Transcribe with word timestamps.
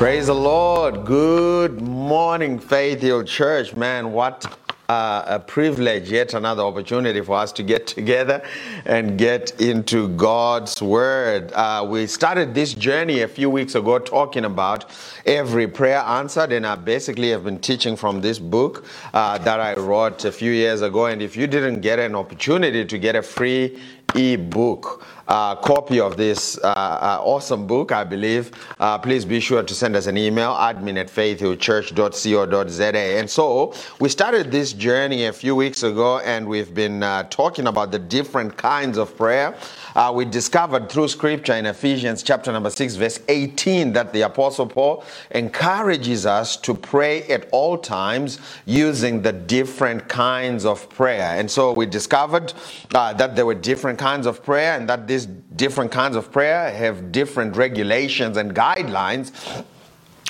Praise 0.00 0.28
the 0.28 0.34
Lord. 0.34 1.04
Good 1.04 1.82
morning, 1.82 2.58
Faith 2.58 3.02
Hill 3.02 3.22
Church. 3.22 3.76
Man, 3.76 4.12
what 4.12 4.46
uh, 4.88 5.24
a 5.26 5.38
privilege, 5.38 6.10
yet 6.10 6.32
another 6.32 6.62
opportunity 6.62 7.20
for 7.20 7.36
us 7.36 7.52
to 7.52 7.62
get 7.62 7.86
together 7.86 8.42
and 8.86 9.18
get 9.18 9.60
into 9.60 10.08
God's 10.08 10.80
Word. 10.80 11.52
Uh, 11.52 11.86
we 11.86 12.06
started 12.06 12.54
this 12.54 12.72
journey 12.72 13.20
a 13.20 13.28
few 13.28 13.50
weeks 13.50 13.74
ago 13.74 13.98
talking 13.98 14.46
about 14.46 14.86
every 15.26 15.68
prayer 15.68 15.98
answered, 15.98 16.50
and 16.50 16.66
I 16.66 16.76
basically 16.76 17.28
have 17.28 17.44
been 17.44 17.58
teaching 17.60 17.94
from 17.94 18.22
this 18.22 18.38
book 18.38 18.86
uh, 19.12 19.36
that 19.36 19.60
I 19.60 19.74
wrote 19.74 20.24
a 20.24 20.32
few 20.32 20.50
years 20.50 20.80
ago. 20.80 21.06
And 21.06 21.20
if 21.20 21.36
you 21.36 21.46
didn't 21.46 21.82
get 21.82 21.98
an 21.98 22.14
opportunity 22.16 22.86
to 22.86 22.98
get 22.98 23.16
a 23.16 23.22
free 23.22 23.78
ebook 24.14 25.04
uh, 25.30 25.54
copy 25.54 26.00
of 26.00 26.16
this 26.16 26.58
uh, 26.58 26.66
uh, 26.66 27.20
awesome 27.22 27.66
book, 27.66 27.92
I 27.92 28.02
believe, 28.02 28.50
uh, 28.80 28.98
please 28.98 29.24
be 29.24 29.38
sure 29.38 29.62
to 29.62 29.74
send 29.74 29.94
us 29.94 30.06
an 30.06 30.18
email, 30.18 30.52
admin 30.54 30.98
at 30.98 31.06
faithhillchurch.co.za. 31.06 32.96
And 32.96 33.30
so 33.30 33.72
we 34.00 34.08
started 34.08 34.50
this 34.50 34.72
journey 34.72 35.26
a 35.26 35.32
few 35.32 35.54
weeks 35.54 35.84
ago, 35.84 36.18
and 36.18 36.48
we've 36.48 36.74
been 36.74 37.04
uh, 37.04 37.22
talking 37.30 37.68
about 37.68 37.92
the 37.92 38.00
different 38.00 38.56
kinds 38.56 38.98
of 38.98 39.16
prayer. 39.16 39.56
Uh, 40.00 40.10
we 40.10 40.24
discovered 40.24 40.88
through 40.88 41.06
scripture 41.06 41.52
in 41.52 41.66
Ephesians 41.66 42.22
chapter 42.22 42.50
number 42.50 42.70
6, 42.70 42.94
verse 42.94 43.20
18, 43.28 43.92
that 43.92 44.14
the 44.14 44.22
Apostle 44.22 44.66
Paul 44.66 45.04
encourages 45.32 46.24
us 46.24 46.56
to 46.56 46.72
pray 46.72 47.24
at 47.24 47.46
all 47.52 47.76
times 47.76 48.38
using 48.64 49.20
the 49.20 49.30
different 49.30 50.08
kinds 50.08 50.64
of 50.64 50.88
prayer. 50.88 51.38
And 51.38 51.50
so 51.50 51.74
we 51.74 51.84
discovered 51.84 52.54
uh, 52.94 53.12
that 53.12 53.36
there 53.36 53.44
were 53.44 53.54
different 53.54 53.98
kinds 53.98 54.26
of 54.26 54.42
prayer 54.42 54.72
and 54.74 54.88
that 54.88 55.06
these 55.06 55.26
different 55.26 55.92
kinds 55.92 56.16
of 56.16 56.32
prayer 56.32 56.70
have 56.70 57.12
different 57.12 57.54
regulations 57.54 58.38
and 58.38 58.54
guidelines 58.54 59.32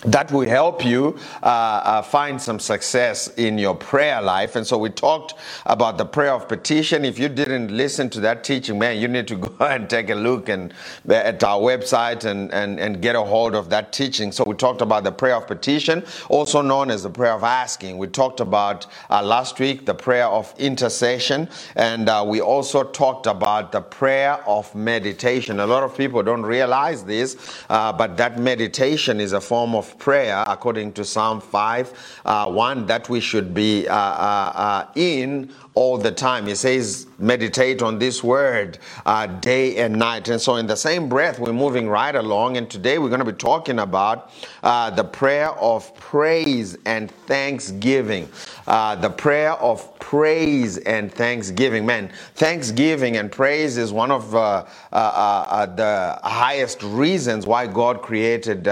that 0.04 0.32
will 0.32 0.48
help 0.48 0.84
you 0.84 1.18
uh, 1.42 1.46
uh, 1.46 2.02
find 2.02 2.40
some 2.40 2.58
success 2.58 3.28
in 3.36 3.58
your 3.58 3.74
prayer 3.74 4.22
life. 4.22 4.56
And 4.56 4.66
so 4.66 4.78
we 4.78 4.88
talked 4.88 5.34
about 5.66 5.98
the 5.98 6.06
prayer 6.06 6.32
of 6.32 6.48
petition. 6.48 7.04
If 7.04 7.18
you 7.18 7.28
didn't 7.28 7.68
listen 7.68 8.08
to 8.10 8.20
that 8.20 8.42
teaching, 8.42 8.78
man, 8.78 8.98
you 8.98 9.08
need 9.08 9.28
to 9.28 9.36
go 9.36 9.52
and 9.66 9.90
take 9.90 10.08
a 10.08 10.14
look 10.14 10.48
and 10.48 10.72
at 11.08 11.44
our 11.44 11.60
website 11.60 12.24
and, 12.24 12.52
and, 12.52 12.80
and 12.80 13.02
get 13.02 13.14
a 13.14 13.20
hold 13.20 13.54
of 13.54 13.68
that 13.70 13.92
teaching. 13.92 14.32
So 14.32 14.44
we 14.46 14.54
talked 14.54 14.80
about 14.80 15.04
the 15.04 15.12
prayer 15.12 15.36
of 15.36 15.46
petition, 15.46 16.04
also 16.30 16.62
known 16.62 16.90
as 16.90 17.02
the 17.02 17.10
prayer 17.10 17.34
of 17.34 17.44
asking. 17.44 17.98
We 17.98 18.06
talked 18.06 18.40
about 18.40 18.86
uh, 19.10 19.22
last 19.22 19.60
week 19.60 19.84
the 19.84 19.94
prayer 19.94 20.26
of 20.26 20.54
intercession, 20.58 21.48
and 21.76 22.08
uh, 22.08 22.24
we 22.26 22.40
also 22.40 22.84
talked 22.84 23.26
about 23.26 23.70
the 23.72 23.82
prayer 23.82 24.40
of 24.46 24.74
meditation. 24.74 25.60
A 25.60 25.66
lot 25.66 25.82
of 25.82 25.94
people 25.96 26.22
don't 26.22 26.42
realize 26.42 27.04
this, 27.04 27.36
uh, 27.68 27.92
but 27.92 28.16
that 28.16 28.38
meditation 28.38 29.20
is 29.20 29.34
a 29.34 29.40
form 29.40 29.74
of 29.74 29.89
prayer 29.98 30.44
according 30.46 30.92
to 30.92 31.04
Psalm 31.04 31.40
5 31.40 32.20
uh, 32.24 32.50
1 32.50 32.86
that 32.86 33.08
we 33.08 33.20
should 33.20 33.54
be 33.54 33.88
uh, 33.88 33.94
uh, 33.94 34.52
uh 34.54 34.86
in 34.94 35.52
all 35.74 35.98
the 35.98 36.10
time. 36.10 36.46
He 36.46 36.54
says, 36.54 37.06
meditate 37.18 37.82
on 37.82 37.98
this 37.98 38.24
word 38.24 38.78
uh, 39.06 39.26
day 39.26 39.76
and 39.76 39.96
night. 39.96 40.28
And 40.28 40.40
so, 40.40 40.56
in 40.56 40.66
the 40.66 40.76
same 40.76 41.08
breath, 41.08 41.38
we're 41.38 41.52
moving 41.52 41.88
right 41.88 42.14
along. 42.14 42.56
And 42.56 42.68
today 42.68 42.98
we're 42.98 43.08
going 43.08 43.24
to 43.24 43.30
be 43.30 43.32
talking 43.32 43.78
about 43.78 44.32
uh, 44.62 44.90
the 44.90 45.04
prayer 45.04 45.50
of 45.50 45.94
praise 45.96 46.76
and 46.86 47.10
thanksgiving. 47.10 48.28
Uh, 48.66 48.96
the 48.96 49.10
prayer 49.10 49.52
of 49.52 49.98
praise 49.98 50.78
and 50.78 51.12
thanksgiving. 51.12 51.86
Man, 51.86 52.10
thanksgiving 52.34 53.16
and 53.16 53.30
praise 53.30 53.76
is 53.76 53.92
one 53.92 54.10
of 54.10 54.34
uh, 54.34 54.64
uh, 54.92 54.96
uh, 54.96 55.66
the 55.66 56.18
highest 56.22 56.82
reasons 56.82 57.46
why 57.46 57.66
God 57.66 58.02
created 58.02 58.66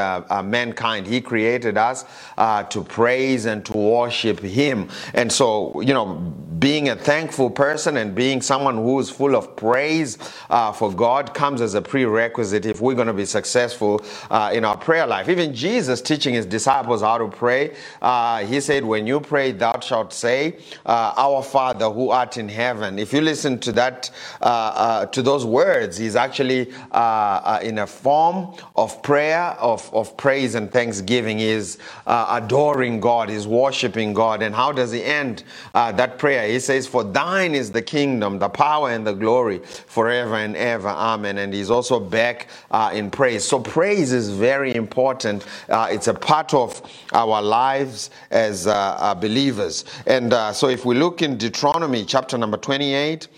mankind. 0.44 1.06
He 1.06 1.20
created 1.20 1.76
us 1.76 2.04
to 2.36 2.84
praise 2.88 3.46
and 3.46 3.64
to 3.66 3.76
worship 3.76 4.40
Him. 4.40 4.88
And 5.14 5.32
so, 5.32 5.80
you 5.80 5.94
know, 5.94 6.34
being 6.58 6.88
a 6.88 6.96
thankful 6.96 7.50
person 7.50 7.96
and 7.98 8.14
being 8.14 8.40
someone 8.40 8.76
who 8.76 8.98
is 8.98 9.10
full 9.10 9.36
of 9.36 9.54
praise 9.56 10.18
uh, 10.50 10.72
for 10.72 10.92
God 10.92 11.34
comes 11.34 11.60
as 11.60 11.74
a 11.74 11.82
prerequisite 11.82 12.66
if 12.66 12.80
we're 12.80 12.94
going 12.94 13.06
to 13.06 13.12
be 13.12 13.26
successful 13.26 14.02
uh, 14.30 14.50
in 14.52 14.64
our 14.64 14.76
prayer 14.76 15.06
life. 15.06 15.28
Even 15.28 15.54
Jesus 15.54 16.00
teaching 16.00 16.34
his 16.34 16.46
disciples 16.46 17.02
how 17.02 17.18
to 17.18 17.28
pray, 17.28 17.76
uh, 18.00 18.44
he 18.44 18.60
said, 18.60 18.84
When 18.84 19.06
you 19.06 19.20
pray, 19.20 19.52
thou 19.52 19.78
shalt 19.80 20.12
say, 20.12 20.56
uh, 20.86 21.12
Our 21.16 21.42
Father 21.42 21.90
who 21.90 22.10
art 22.10 22.38
in 22.38 22.48
heaven. 22.48 22.98
If 22.98 23.12
you 23.12 23.20
listen 23.20 23.58
to 23.60 23.72
that, 23.72 24.10
uh, 24.40 24.44
uh, 24.44 25.06
to 25.06 25.22
those 25.22 25.44
words, 25.44 25.96
he's 25.96 26.16
actually 26.16 26.68
in 26.68 27.78
a 27.78 27.86
form 27.86 28.54
of 28.76 29.02
prayer, 29.02 29.56
of, 29.58 29.92
of 29.94 30.16
praise 30.16 30.54
and 30.54 30.70
thanksgiving. 30.70 31.40
Is 31.40 31.78
adoring 32.06 33.00
God, 33.00 33.28
he's 33.28 33.46
worshiping 33.46 34.12
God. 34.12 34.42
And 34.42 34.54
how 34.54 34.72
does 34.72 34.92
he 34.92 35.04
end 35.04 35.44
that 35.74 36.18
prayer? 36.18 36.47
He 36.48 36.60
says, 36.60 36.86
For 36.86 37.04
thine 37.04 37.54
is 37.54 37.70
the 37.70 37.82
kingdom, 37.82 38.38
the 38.38 38.48
power, 38.48 38.90
and 38.90 39.06
the 39.06 39.12
glory 39.12 39.58
forever 39.58 40.36
and 40.36 40.56
ever. 40.56 40.88
Amen. 40.88 41.38
And 41.38 41.52
he's 41.52 41.70
also 41.70 42.00
back 42.00 42.48
uh, 42.70 42.90
in 42.92 43.10
praise. 43.10 43.44
So, 43.44 43.60
praise 43.60 44.12
is 44.12 44.30
very 44.30 44.74
important. 44.74 45.46
Uh, 45.68 45.88
it's 45.90 46.08
a 46.08 46.14
part 46.14 46.54
of 46.54 46.82
our 47.12 47.42
lives 47.42 48.10
as 48.30 48.66
uh, 48.66 48.72
uh 48.72 49.14
believers. 49.14 49.84
And 50.06 50.32
uh, 50.32 50.52
so, 50.52 50.68
if 50.68 50.84
we 50.84 50.94
look 50.94 51.22
in 51.22 51.36
Deuteronomy 51.36 52.04
chapter 52.04 52.38
number 52.38 52.56
28, 52.56 53.28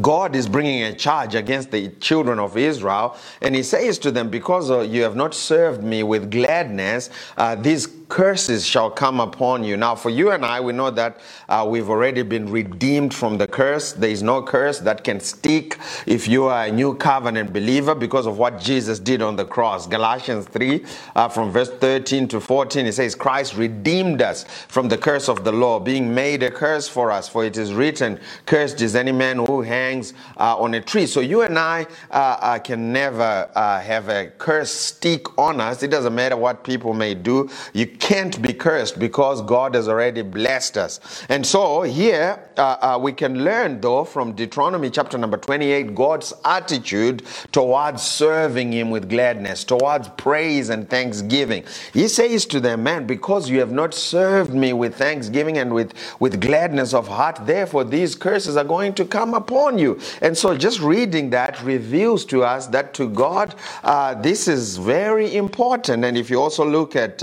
God 0.00 0.34
is 0.34 0.48
bringing 0.48 0.84
a 0.84 0.94
charge 0.94 1.34
against 1.34 1.70
the 1.70 1.88
children 2.00 2.38
of 2.38 2.56
Israel, 2.56 3.16
and 3.42 3.54
He 3.54 3.62
says 3.62 3.98
to 3.98 4.10
them, 4.10 4.30
Because 4.30 4.70
uh, 4.70 4.80
you 4.80 5.02
have 5.02 5.16
not 5.16 5.34
served 5.34 5.82
me 5.82 6.02
with 6.02 6.30
gladness, 6.30 7.10
uh, 7.36 7.56
these 7.56 7.86
curses 8.12 8.66
shall 8.66 8.90
come 8.90 9.20
upon 9.20 9.64
you. 9.64 9.74
Now, 9.74 9.94
for 9.94 10.10
you 10.10 10.32
and 10.32 10.44
I, 10.44 10.60
we 10.60 10.74
know 10.74 10.90
that 10.90 11.18
uh, 11.48 11.66
we've 11.66 11.88
already 11.88 12.20
been 12.20 12.46
redeemed 12.50 13.14
from 13.14 13.38
the 13.38 13.46
curse. 13.46 13.94
There 13.94 14.10
is 14.10 14.22
no 14.22 14.42
curse 14.42 14.80
that 14.80 15.02
can 15.02 15.18
stick 15.18 15.78
if 16.04 16.28
you 16.28 16.44
are 16.44 16.66
a 16.66 16.70
new 16.70 16.94
covenant 16.94 17.54
believer 17.54 17.94
because 17.94 18.26
of 18.26 18.36
what 18.36 18.60
Jesus 18.60 18.98
did 18.98 19.22
on 19.22 19.36
the 19.36 19.46
cross. 19.46 19.86
Galatians 19.86 20.44
3, 20.44 20.84
uh, 21.16 21.28
from 21.30 21.50
verse 21.50 21.70
13 21.70 22.28
to 22.28 22.38
14, 22.38 22.84
it 22.84 22.92
says, 22.92 23.14
Christ 23.14 23.56
redeemed 23.56 24.20
us 24.20 24.44
from 24.68 24.88
the 24.88 24.98
curse 24.98 25.30
of 25.30 25.42
the 25.42 25.52
law, 25.52 25.80
being 25.80 26.14
made 26.14 26.42
a 26.42 26.50
curse 26.50 26.86
for 26.86 27.10
us. 27.10 27.30
For 27.30 27.46
it 27.46 27.56
is 27.56 27.72
written, 27.72 28.20
Cursed 28.44 28.82
is 28.82 28.94
any 28.94 29.12
man 29.12 29.38
who 29.38 29.62
hangs 29.62 30.12
uh, 30.36 30.58
on 30.58 30.74
a 30.74 30.82
tree. 30.82 31.06
So 31.06 31.20
you 31.20 31.40
and 31.40 31.58
I 31.58 31.86
uh, 32.10 32.14
uh, 32.14 32.58
can 32.58 32.92
never 32.92 33.50
uh, 33.54 33.80
have 33.80 34.10
a 34.10 34.26
curse 34.36 34.70
stick 34.70 35.38
on 35.38 35.62
us. 35.62 35.82
It 35.82 35.88
doesn't 35.88 36.14
matter 36.14 36.36
what 36.36 36.62
people 36.62 36.92
may 36.92 37.14
do. 37.14 37.48
You 37.72 37.86
can't 38.02 38.42
be 38.42 38.52
cursed 38.52 38.98
because 38.98 39.40
God 39.42 39.76
has 39.76 39.88
already 39.88 40.22
blessed 40.22 40.76
us. 40.76 41.24
And 41.28 41.46
so 41.46 41.82
here 41.82 42.36
uh, 42.56 42.76
uh, 42.80 42.98
we 43.00 43.12
can 43.12 43.44
learn, 43.44 43.80
though, 43.80 44.02
from 44.02 44.32
Deuteronomy 44.32 44.90
chapter 44.90 45.16
number 45.16 45.36
28, 45.36 45.94
God's 45.94 46.34
attitude 46.44 47.22
towards 47.52 48.02
serving 48.02 48.72
Him 48.72 48.90
with 48.90 49.08
gladness, 49.08 49.62
towards 49.62 50.08
praise 50.08 50.68
and 50.68 50.90
thanksgiving. 50.90 51.62
He 51.94 52.08
says 52.08 52.44
to 52.46 52.58
them, 52.58 52.82
Man, 52.82 53.06
because 53.06 53.48
you 53.48 53.60
have 53.60 53.70
not 53.70 53.94
served 53.94 54.52
me 54.52 54.72
with 54.72 54.96
thanksgiving 54.96 55.58
and 55.58 55.72
with, 55.72 55.94
with 56.18 56.40
gladness 56.40 56.94
of 56.94 57.06
heart, 57.06 57.38
therefore 57.46 57.84
these 57.84 58.16
curses 58.16 58.56
are 58.56 58.64
going 58.64 58.94
to 58.94 59.04
come 59.04 59.32
upon 59.32 59.78
you. 59.78 60.00
And 60.20 60.36
so 60.36 60.56
just 60.56 60.80
reading 60.80 61.30
that 61.30 61.62
reveals 61.62 62.24
to 62.26 62.42
us 62.42 62.66
that 62.68 62.94
to 62.94 63.08
God, 63.08 63.54
uh, 63.84 64.14
this 64.14 64.48
is 64.48 64.76
very 64.76 65.36
important. 65.36 66.04
And 66.04 66.18
if 66.18 66.30
you 66.30 66.42
also 66.42 66.68
look 66.68 66.96
at 66.96 67.22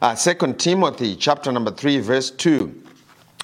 uh, 0.00 0.14
2 0.14 0.54
Timothy 0.54 1.16
chapter 1.16 1.52
number 1.52 1.70
3, 1.70 1.98
verse 2.00 2.30
2. 2.30 2.82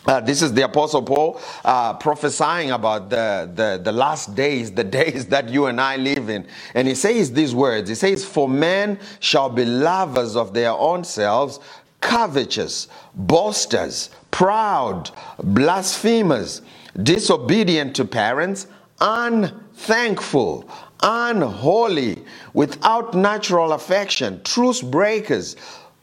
Uh, 0.06 0.19
this 0.19 0.41
is 0.41 0.55
the 0.55 0.62
Apostle 0.62 1.02
Paul 1.02 1.41
uh, 1.64 1.94
prophesying 1.94 2.70
about 2.70 3.11
the, 3.11 3.50
the, 3.55 3.81
the 3.82 3.93
last 3.93 4.35
days, 4.35 4.73
the 4.73 4.85
days 5.00 5.26
that 5.26 5.49
you 5.50 5.67
and 5.67 5.81
I 5.81 5.97
live 5.97 6.31
in. 6.31 6.47
And 6.75 6.88
he 6.88 6.94
says 6.94 7.32
these 7.32 7.55
words 7.55 7.88
He 7.88 7.94
says, 7.94 8.25
For 8.25 8.49
men 8.49 8.99
shall 9.20 9.50
be 9.50 9.64
lovers 9.64 10.37
of 10.37 10.55
their 10.55 10.73
own 10.73 11.05
selves, 11.05 11.61
covetous, 12.00 12.88
boasters, 13.14 14.11
proud, 14.31 15.11
blasphemers, 15.43 16.62
disobedient 17.03 17.94
to 17.96 18.05
parents, 18.06 18.69
unthankful, 19.00 20.69
unholy, 21.03 22.25
without 22.55 23.14
natural 23.14 23.73
affection, 23.73 24.43
truce 24.44 24.81
breakers 24.81 25.56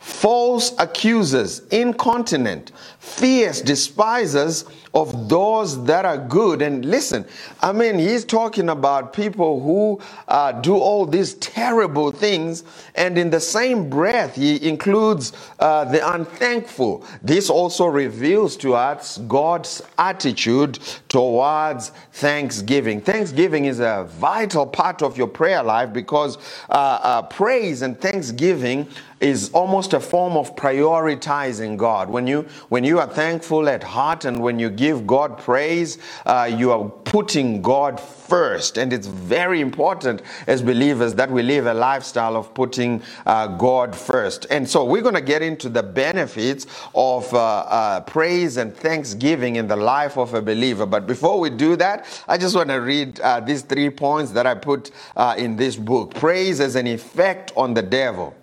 false 0.08 0.74
accusers, 0.80 1.60
incontinent, 1.70 2.72
fierce 2.98 3.62
despisers 3.62 4.64
of 4.98 5.30
those 5.30 5.86
that 5.86 6.06
are 6.06 6.18
good. 6.18 6.64
And 6.64 6.84
listen, 6.84 7.24
I 7.62 7.72
mean, 7.72 8.00
he's 8.00 8.26
talking 8.26 8.70
about 8.70 9.14
people 9.14 9.62
who 9.62 10.02
uh, 10.28 10.54
do 10.54 10.76
all 10.76 11.06
these 11.06 11.36
terrible 11.36 12.10
things, 12.12 12.64
and 12.96 13.16
in 13.16 13.30
the 13.30 13.40
same 13.40 13.90
breath, 13.90 14.36
he 14.36 14.68
includes 14.68 15.34
uh, 15.60 15.86
the 15.86 16.02
unthankful. 16.14 17.06
This 17.22 17.50
also 17.50 17.86
reveals 17.86 18.58
to 18.58 18.74
us 18.74 19.20
God's 19.28 19.84
attitude 20.00 20.80
towards 21.10 21.92
thanksgiving. 22.14 23.00
Thanksgiving 23.00 23.66
is 23.66 23.80
a 23.80 24.08
vital 24.18 24.66
part 24.66 25.04
of 25.04 25.16
your 25.16 25.28
prayer 25.28 25.62
life 25.62 25.94
because 25.94 26.38
uh, 26.70 27.00
uh 27.04 27.22
praise 27.22 27.84
and 27.84 28.00
thanksgiving 28.02 28.88
is 29.20 29.50
almost 29.52 29.94
a 29.94 30.00
form 30.00 30.38
of 30.38 30.56
prioritizing 30.56 31.76
God. 31.78 32.10
When 32.10 32.28
you 32.28 32.46
when 32.70 32.84
you 32.84 33.00
are 33.00 33.08
thankful 33.08 33.68
at 33.68 33.84
heart 33.84 34.26
and 34.26 34.42
when 34.42 34.60
you 34.60 34.70
give 34.70 34.87
God 34.96 35.38
praise, 35.38 35.98
uh, 36.26 36.50
you 36.52 36.72
are 36.72 36.88
putting 36.90 37.62
God 37.62 38.00
first. 38.00 38.78
And 38.78 38.94
it's 38.94 39.08
very 39.08 39.62
important 39.62 40.22
as 40.48 40.62
believers 40.62 41.16
that 41.16 41.30
we 41.30 41.44
live 41.44 41.66
a 41.66 41.74
lifestyle 41.74 42.36
of 42.36 42.54
putting 42.54 43.02
uh, 43.26 43.48
God 43.48 43.96
first. 43.96 44.46
And 44.50 44.68
so 44.70 44.86
we're 44.86 45.02
going 45.02 45.16
to 45.16 45.22
get 45.22 45.42
into 45.42 45.70
the 45.70 45.84
benefits 45.84 46.66
of 46.96 47.34
uh, 47.34 47.38
uh, 47.38 48.00
praise 48.02 48.58
and 48.58 48.76
thanksgiving 48.76 49.56
in 49.56 49.68
the 49.68 49.76
life 49.76 50.18
of 50.18 50.34
a 50.34 50.42
believer. 50.42 50.86
But 50.86 51.08
before 51.08 51.40
we 51.40 51.50
do 51.50 51.76
that, 51.78 52.06
I 52.28 52.38
just 52.38 52.56
want 52.56 52.70
to 52.70 52.76
read 52.76 53.20
uh, 53.20 53.40
these 53.40 53.62
three 53.62 53.90
points 53.90 54.32
that 54.32 54.46
I 54.46 54.56
put 54.56 54.92
uh, 55.16 55.36
in 55.38 55.56
this 55.56 55.76
book. 55.76 56.14
Praise 56.14 56.60
as 56.60 56.76
an 56.76 56.88
effect 56.88 57.52
on 57.56 57.74
the 57.74 57.82
devil. 57.82 58.34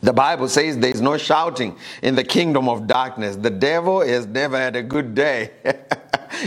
The 0.00 0.12
Bible 0.12 0.48
says 0.48 0.78
there 0.78 0.90
is 0.90 1.00
no 1.00 1.16
shouting 1.18 1.76
in 2.02 2.14
the 2.14 2.24
kingdom 2.24 2.68
of 2.68 2.86
darkness. 2.86 3.36
The 3.36 3.50
devil 3.50 4.00
has 4.00 4.26
never 4.26 4.56
had 4.56 4.76
a 4.76 4.82
good 4.82 5.14
day. 5.14 5.50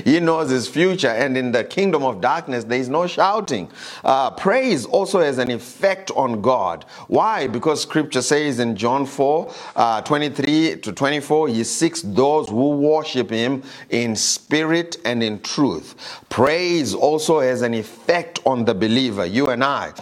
he 0.06 0.20
knows 0.20 0.50
his 0.50 0.68
future, 0.68 1.10
and 1.10 1.38
in 1.38 1.52
the 1.52 1.64
kingdom 1.64 2.04
of 2.04 2.22
darkness, 2.22 2.64
there 2.64 2.80
is 2.80 2.90
no 2.90 3.08
shouting. 3.08 3.70
Uh, 4.04 4.32
praise 4.32 4.86
also 4.86 5.20
has 5.20 5.38
an 5.38 5.52
effect 5.52 6.12
on 6.12 6.42
God. 6.42 6.86
Why? 7.08 7.48
Because 7.48 7.82
scripture 7.82 8.22
says 8.22 8.60
in 8.60 8.76
John 8.76 9.06
4 9.06 9.54
uh, 9.76 10.02
23 10.02 10.78
to 10.78 10.92
24, 10.94 11.50
He 11.50 11.64
seeks 11.64 12.02
those 12.02 12.50
who 12.50 12.70
worship 12.78 13.30
Him 13.30 13.64
in 13.90 14.16
spirit 14.16 14.98
and 15.04 15.22
in 15.22 15.42
truth. 15.42 16.22
Praise 16.30 16.94
also 16.94 17.40
has 17.40 17.62
an 17.62 17.74
effect 17.74 18.40
on 18.46 18.66
the 18.66 18.74
believer, 18.74 19.26
you 19.26 19.50
and 19.50 19.64
I 19.64 19.94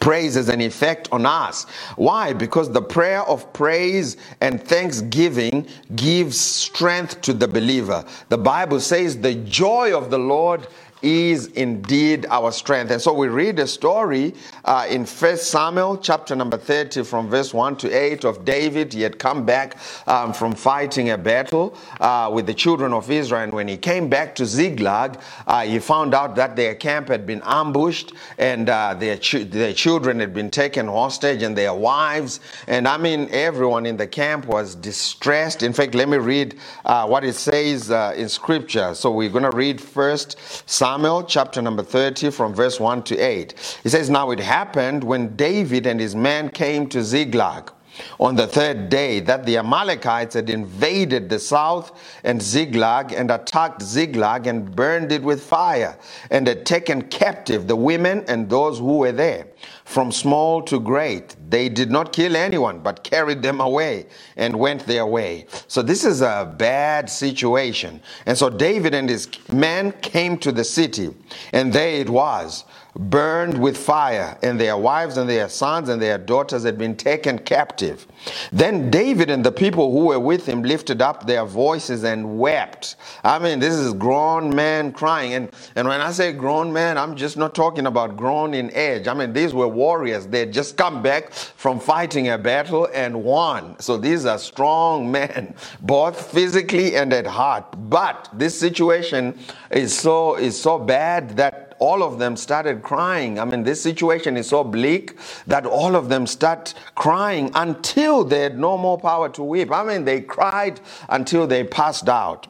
praise 0.00 0.34
has 0.34 0.48
an 0.48 0.60
effect 0.60 1.08
on 1.12 1.26
us. 1.26 1.64
Why? 1.96 2.32
Because 2.32 2.70
the 2.70 2.82
prayer 2.82 3.22
of 3.22 3.52
praise 3.52 4.16
and 4.40 4.62
thanksgiving 4.62 5.66
gives 5.94 6.38
strength 6.38 7.20
to 7.22 7.32
the 7.32 7.48
believer. 7.48 8.04
The 8.28 8.38
Bible 8.38 8.80
says 8.80 9.18
the 9.18 9.34
joy 9.34 9.96
of 9.96 10.10
the 10.10 10.18
Lord 10.18 10.66
is 11.02 11.46
indeed 11.48 12.26
our 12.30 12.50
strength. 12.50 12.90
And 12.90 13.00
so 13.00 13.12
we 13.12 13.28
read 13.28 13.58
a 13.58 13.66
story 13.66 14.34
uh, 14.64 14.86
in 14.88 15.04
First 15.04 15.50
Samuel 15.50 15.98
chapter 15.98 16.34
number 16.34 16.56
30 16.56 17.04
from 17.04 17.28
verse 17.28 17.52
1 17.52 17.76
to 17.78 17.90
8 17.92 18.24
of 18.24 18.44
David. 18.44 18.92
He 18.92 19.02
had 19.02 19.18
come 19.18 19.44
back 19.44 19.76
um, 20.06 20.32
from 20.32 20.54
fighting 20.54 21.10
a 21.10 21.18
battle 21.18 21.76
uh, 22.00 22.30
with 22.32 22.46
the 22.46 22.54
children 22.54 22.92
of 22.92 23.10
Israel. 23.10 23.42
And 23.42 23.52
when 23.52 23.68
he 23.68 23.76
came 23.76 24.08
back 24.08 24.34
to 24.36 24.46
Ziklag, 24.46 25.20
uh, 25.46 25.64
he 25.64 25.78
found 25.78 26.14
out 26.14 26.36
that 26.36 26.56
their 26.56 26.74
camp 26.74 27.08
had 27.08 27.26
been 27.26 27.42
ambushed 27.44 28.12
and 28.38 28.68
uh, 28.68 28.94
their, 28.94 29.16
ch- 29.16 29.48
their 29.50 29.72
children 29.72 30.18
had 30.20 30.32
been 30.32 30.50
taken 30.50 30.86
hostage 30.86 31.42
and 31.42 31.56
their 31.56 31.74
wives. 31.74 32.40
And 32.66 32.88
I 32.88 32.96
mean, 32.96 33.28
everyone 33.30 33.86
in 33.86 33.96
the 33.96 34.06
camp 34.06 34.46
was 34.46 34.74
distressed. 34.74 35.62
In 35.62 35.72
fact, 35.72 35.94
let 35.94 36.08
me 36.08 36.16
read 36.16 36.58
uh, 36.84 37.06
what 37.06 37.24
it 37.24 37.34
says 37.34 37.90
uh, 37.90 38.14
in 38.16 38.28
scripture. 38.28 38.94
So 38.94 39.10
we're 39.10 39.30
going 39.30 39.50
to 39.50 39.56
read 39.56 39.80
first 39.80 40.38
Samuel 40.68 40.85
Samuel 40.86 41.24
chapter 41.24 41.60
number 41.60 41.82
30 41.82 42.30
from 42.30 42.54
verse 42.54 42.78
1 42.78 43.02
to 43.02 43.18
8. 43.18 43.80
It 43.82 43.90
says, 43.90 44.08
Now 44.08 44.30
it 44.30 44.38
happened 44.38 45.02
when 45.02 45.34
David 45.34 45.84
and 45.84 45.98
his 45.98 46.14
men 46.14 46.48
came 46.48 46.88
to 46.90 47.02
Ziklag 47.02 47.72
on 48.20 48.36
the 48.36 48.46
third 48.46 48.88
day 48.88 49.18
that 49.18 49.44
the 49.44 49.56
Amalekites 49.56 50.34
had 50.34 50.48
invaded 50.48 51.28
the 51.28 51.40
south 51.40 51.90
and 52.22 52.40
Ziklag 52.40 53.12
and 53.12 53.32
attacked 53.32 53.82
Ziklag 53.82 54.46
and 54.46 54.76
burned 54.76 55.10
it 55.10 55.24
with 55.24 55.42
fire 55.42 55.98
and 56.30 56.46
had 56.46 56.64
taken 56.64 57.02
captive 57.02 57.66
the 57.66 57.74
women 57.74 58.24
and 58.28 58.48
those 58.48 58.78
who 58.78 58.98
were 58.98 59.10
there 59.10 59.48
from 59.86 60.10
small 60.10 60.60
to 60.60 60.80
great. 60.80 61.36
They 61.48 61.68
did 61.68 61.92
not 61.92 62.12
kill 62.12 62.36
anyone, 62.36 62.80
but 62.80 63.04
carried 63.04 63.40
them 63.40 63.60
away 63.60 64.06
and 64.36 64.58
went 64.58 64.84
their 64.84 65.06
way. 65.06 65.46
So 65.68 65.80
this 65.80 66.04
is 66.04 66.22
a 66.22 66.52
bad 66.58 67.08
situation. 67.08 68.02
And 68.26 68.36
so 68.36 68.50
David 68.50 68.94
and 68.94 69.08
his 69.08 69.28
men 69.50 69.92
came 70.02 70.38
to 70.38 70.50
the 70.50 70.64
city, 70.64 71.14
and 71.52 71.72
there 71.72 72.00
it 72.00 72.10
was 72.10 72.64
burned 72.98 73.60
with 73.60 73.76
fire, 73.76 74.38
and 74.42 74.58
their 74.58 74.76
wives 74.76 75.16
and 75.16 75.28
their 75.28 75.48
sons 75.48 75.88
and 75.88 76.00
their 76.00 76.18
daughters 76.18 76.64
had 76.64 76.78
been 76.78 76.96
taken 76.96 77.38
captive. 77.38 78.06
Then 78.52 78.90
David 78.90 79.30
and 79.30 79.44
the 79.44 79.52
people 79.52 79.92
who 79.92 80.06
were 80.06 80.20
with 80.20 80.46
him 80.46 80.62
lifted 80.62 81.02
up 81.02 81.26
their 81.26 81.44
voices 81.44 82.04
and 82.04 82.38
wept. 82.38 82.96
I 83.22 83.38
mean, 83.38 83.58
this 83.58 83.74
is 83.74 83.92
grown 83.92 84.54
men 84.54 84.92
crying. 84.92 85.34
And, 85.34 85.50
and 85.74 85.86
when 85.86 86.00
I 86.00 86.10
say 86.12 86.32
grown 86.32 86.72
men, 86.72 86.96
I'm 86.96 87.16
just 87.16 87.36
not 87.36 87.54
talking 87.54 87.86
about 87.86 88.16
grown 88.16 88.54
in 88.54 88.72
age. 88.74 89.08
I 89.08 89.14
mean, 89.14 89.32
these 89.32 89.52
were 89.52 89.68
warriors. 89.68 90.26
They 90.26 90.46
just 90.46 90.76
come 90.76 91.02
back 91.02 91.32
from 91.32 91.78
fighting 91.78 92.28
a 92.28 92.38
battle 92.38 92.88
and 92.94 93.22
won. 93.22 93.78
So 93.80 93.96
these 93.96 94.24
are 94.24 94.38
strong 94.38 95.10
men, 95.16 95.54
both 95.80 96.32
physically 96.32 96.96
and 96.96 97.12
at 97.12 97.26
heart. 97.26 97.64
But 97.90 98.28
this 98.32 98.58
situation 98.58 99.38
is 99.70 99.96
so 99.96 100.36
is 100.36 100.60
so 100.60 100.78
bad 100.78 101.36
that 101.36 101.65
all 101.78 102.02
of 102.02 102.18
them 102.18 102.36
started 102.36 102.82
crying. 102.82 103.38
I 103.38 103.44
mean, 103.44 103.62
this 103.62 103.82
situation 103.82 104.36
is 104.36 104.48
so 104.48 104.64
bleak 104.64 105.16
that 105.46 105.66
all 105.66 105.96
of 105.96 106.08
them 106.08 106.26
start 106.26 106.74
crying 106.94 107.50
until 107.54 108.24
they 108.24 108.40
had 108.40 108.58
no 108.58 108.76
more 108.76 108.98
power 108.98 109.28
to 109.30 109.42
weep. 109.42 109.72
I 109.72 109.84
mean, 109.84 110.04
they 110.04 110.20
cried 110.20 110.80
until 111.08 111.46
they 111.46 111.64
passed 111.64 112.08
out. 112.08 112.46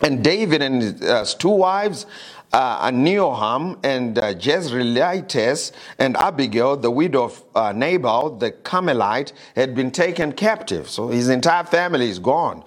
And 0.00 0.22
David 0.22 0.62
and 0.62 0.82
his 0.82 1.02
uh, 1.02 1.24
two 1.38 1.48
wives, 1.48 2.06
uh, 2.52 2.90
Ahinoam 2.90 3.78
and 3.82 4.18
uh, 4.18 4.34
Jezreelites 4.34 5.72
and 5.98 6.16
Abigail, 6.16 6.76
the 6.76 6.90
widow 6.90 7.24
of 7.24 7.44
uh, 7.54 7.72
Nabal, 7.72 8.36
the 8.36 8.50
Carmelite, 8.50 9.32
had 9.54 9.74
been 9.74 9.90
taken 9.90 10.32
captive. 10.32 10.88
So 10.88 11.08
his 11.08 11.28
entire 11.28 11.64
family 11.64 12.08
is 12.08 12.18
gone. 12.18 12.64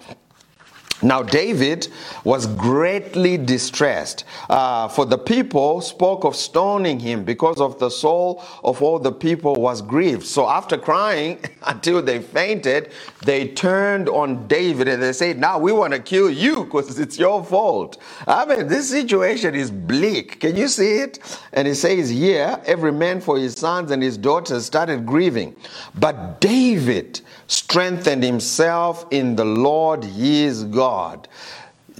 Now, 1.02 1.22
David 1.22 1.88
was 2.24 2.46
greatly 2.46 3.38
distressed, 3.38 4.24
uh, 4.48 4.88
for 4.88 5.06
the 5.06 5.18
people 5.18 5.80
spoke 5.80 6.24
of 6.24 6.36
stoning 6.36 7.00
him 7.00 7.24
because 7.24 7.60
of 7.60 7.78
the 7.78 7.90
soul 7.90 8.42
of 8.62 8.82
all 8.82 8.98
the 8.98 9.12
people 9.12 9.54
was 9.54 9.80
grieved. 9.80 10.26
So, 10.26 10.48
after 10.48 10.76
crying 10.76 11.38
until 11.62 12.02
they 12.02 12.20
fainted, 12.20 12.92
they 13.24 13.48
turned 13.48 14.08
on 14.08 14.46
David 14.46 14.88
and 14.88 15.02
they 15.02 15.12
said, 15.12 15.38
Now 15.38 15.58
we 15.58 15.72
want 15.72 15.92
to 15.94 16.00
kill 16.00 16.30
you 16.30 16.64
because 16.64 16.98
it's 16.98 17.18
your 17.18 17.44
fault. 17.44 17.98
I 18.26 18.44
mean, 18.44 18.68
this 18.68 18.90
situation 18.90 19.54
is 19.54 19.70
bleak. 19.70 20.40
Can 20.40 20.56
you 20.56 20.68
see 20.68 20.96
it? 20.98 21.18
And 21.52 21.66
he 21.66 21.74
says 21.74 22.10
here, 22.10 22.60
every 22.66 22.92
man 22.92 23.20
for 23.20 23.38
his 23.38 23.54
sons 23.54 23.90
and 23.90 24.02
his 24.02 24.16
daughters 24.16 24.66
started 24.66 25.06
grieving. 25.06 25.56
But 25.94 26.40
David 26.40 27.20
strengthened 27.50 28.22
himself 28.22 29.04
in 29.10 29.34
the 29.34 29.44
Lord 29.44 30.04
his 30.04 30.64
God. 30.64 31.26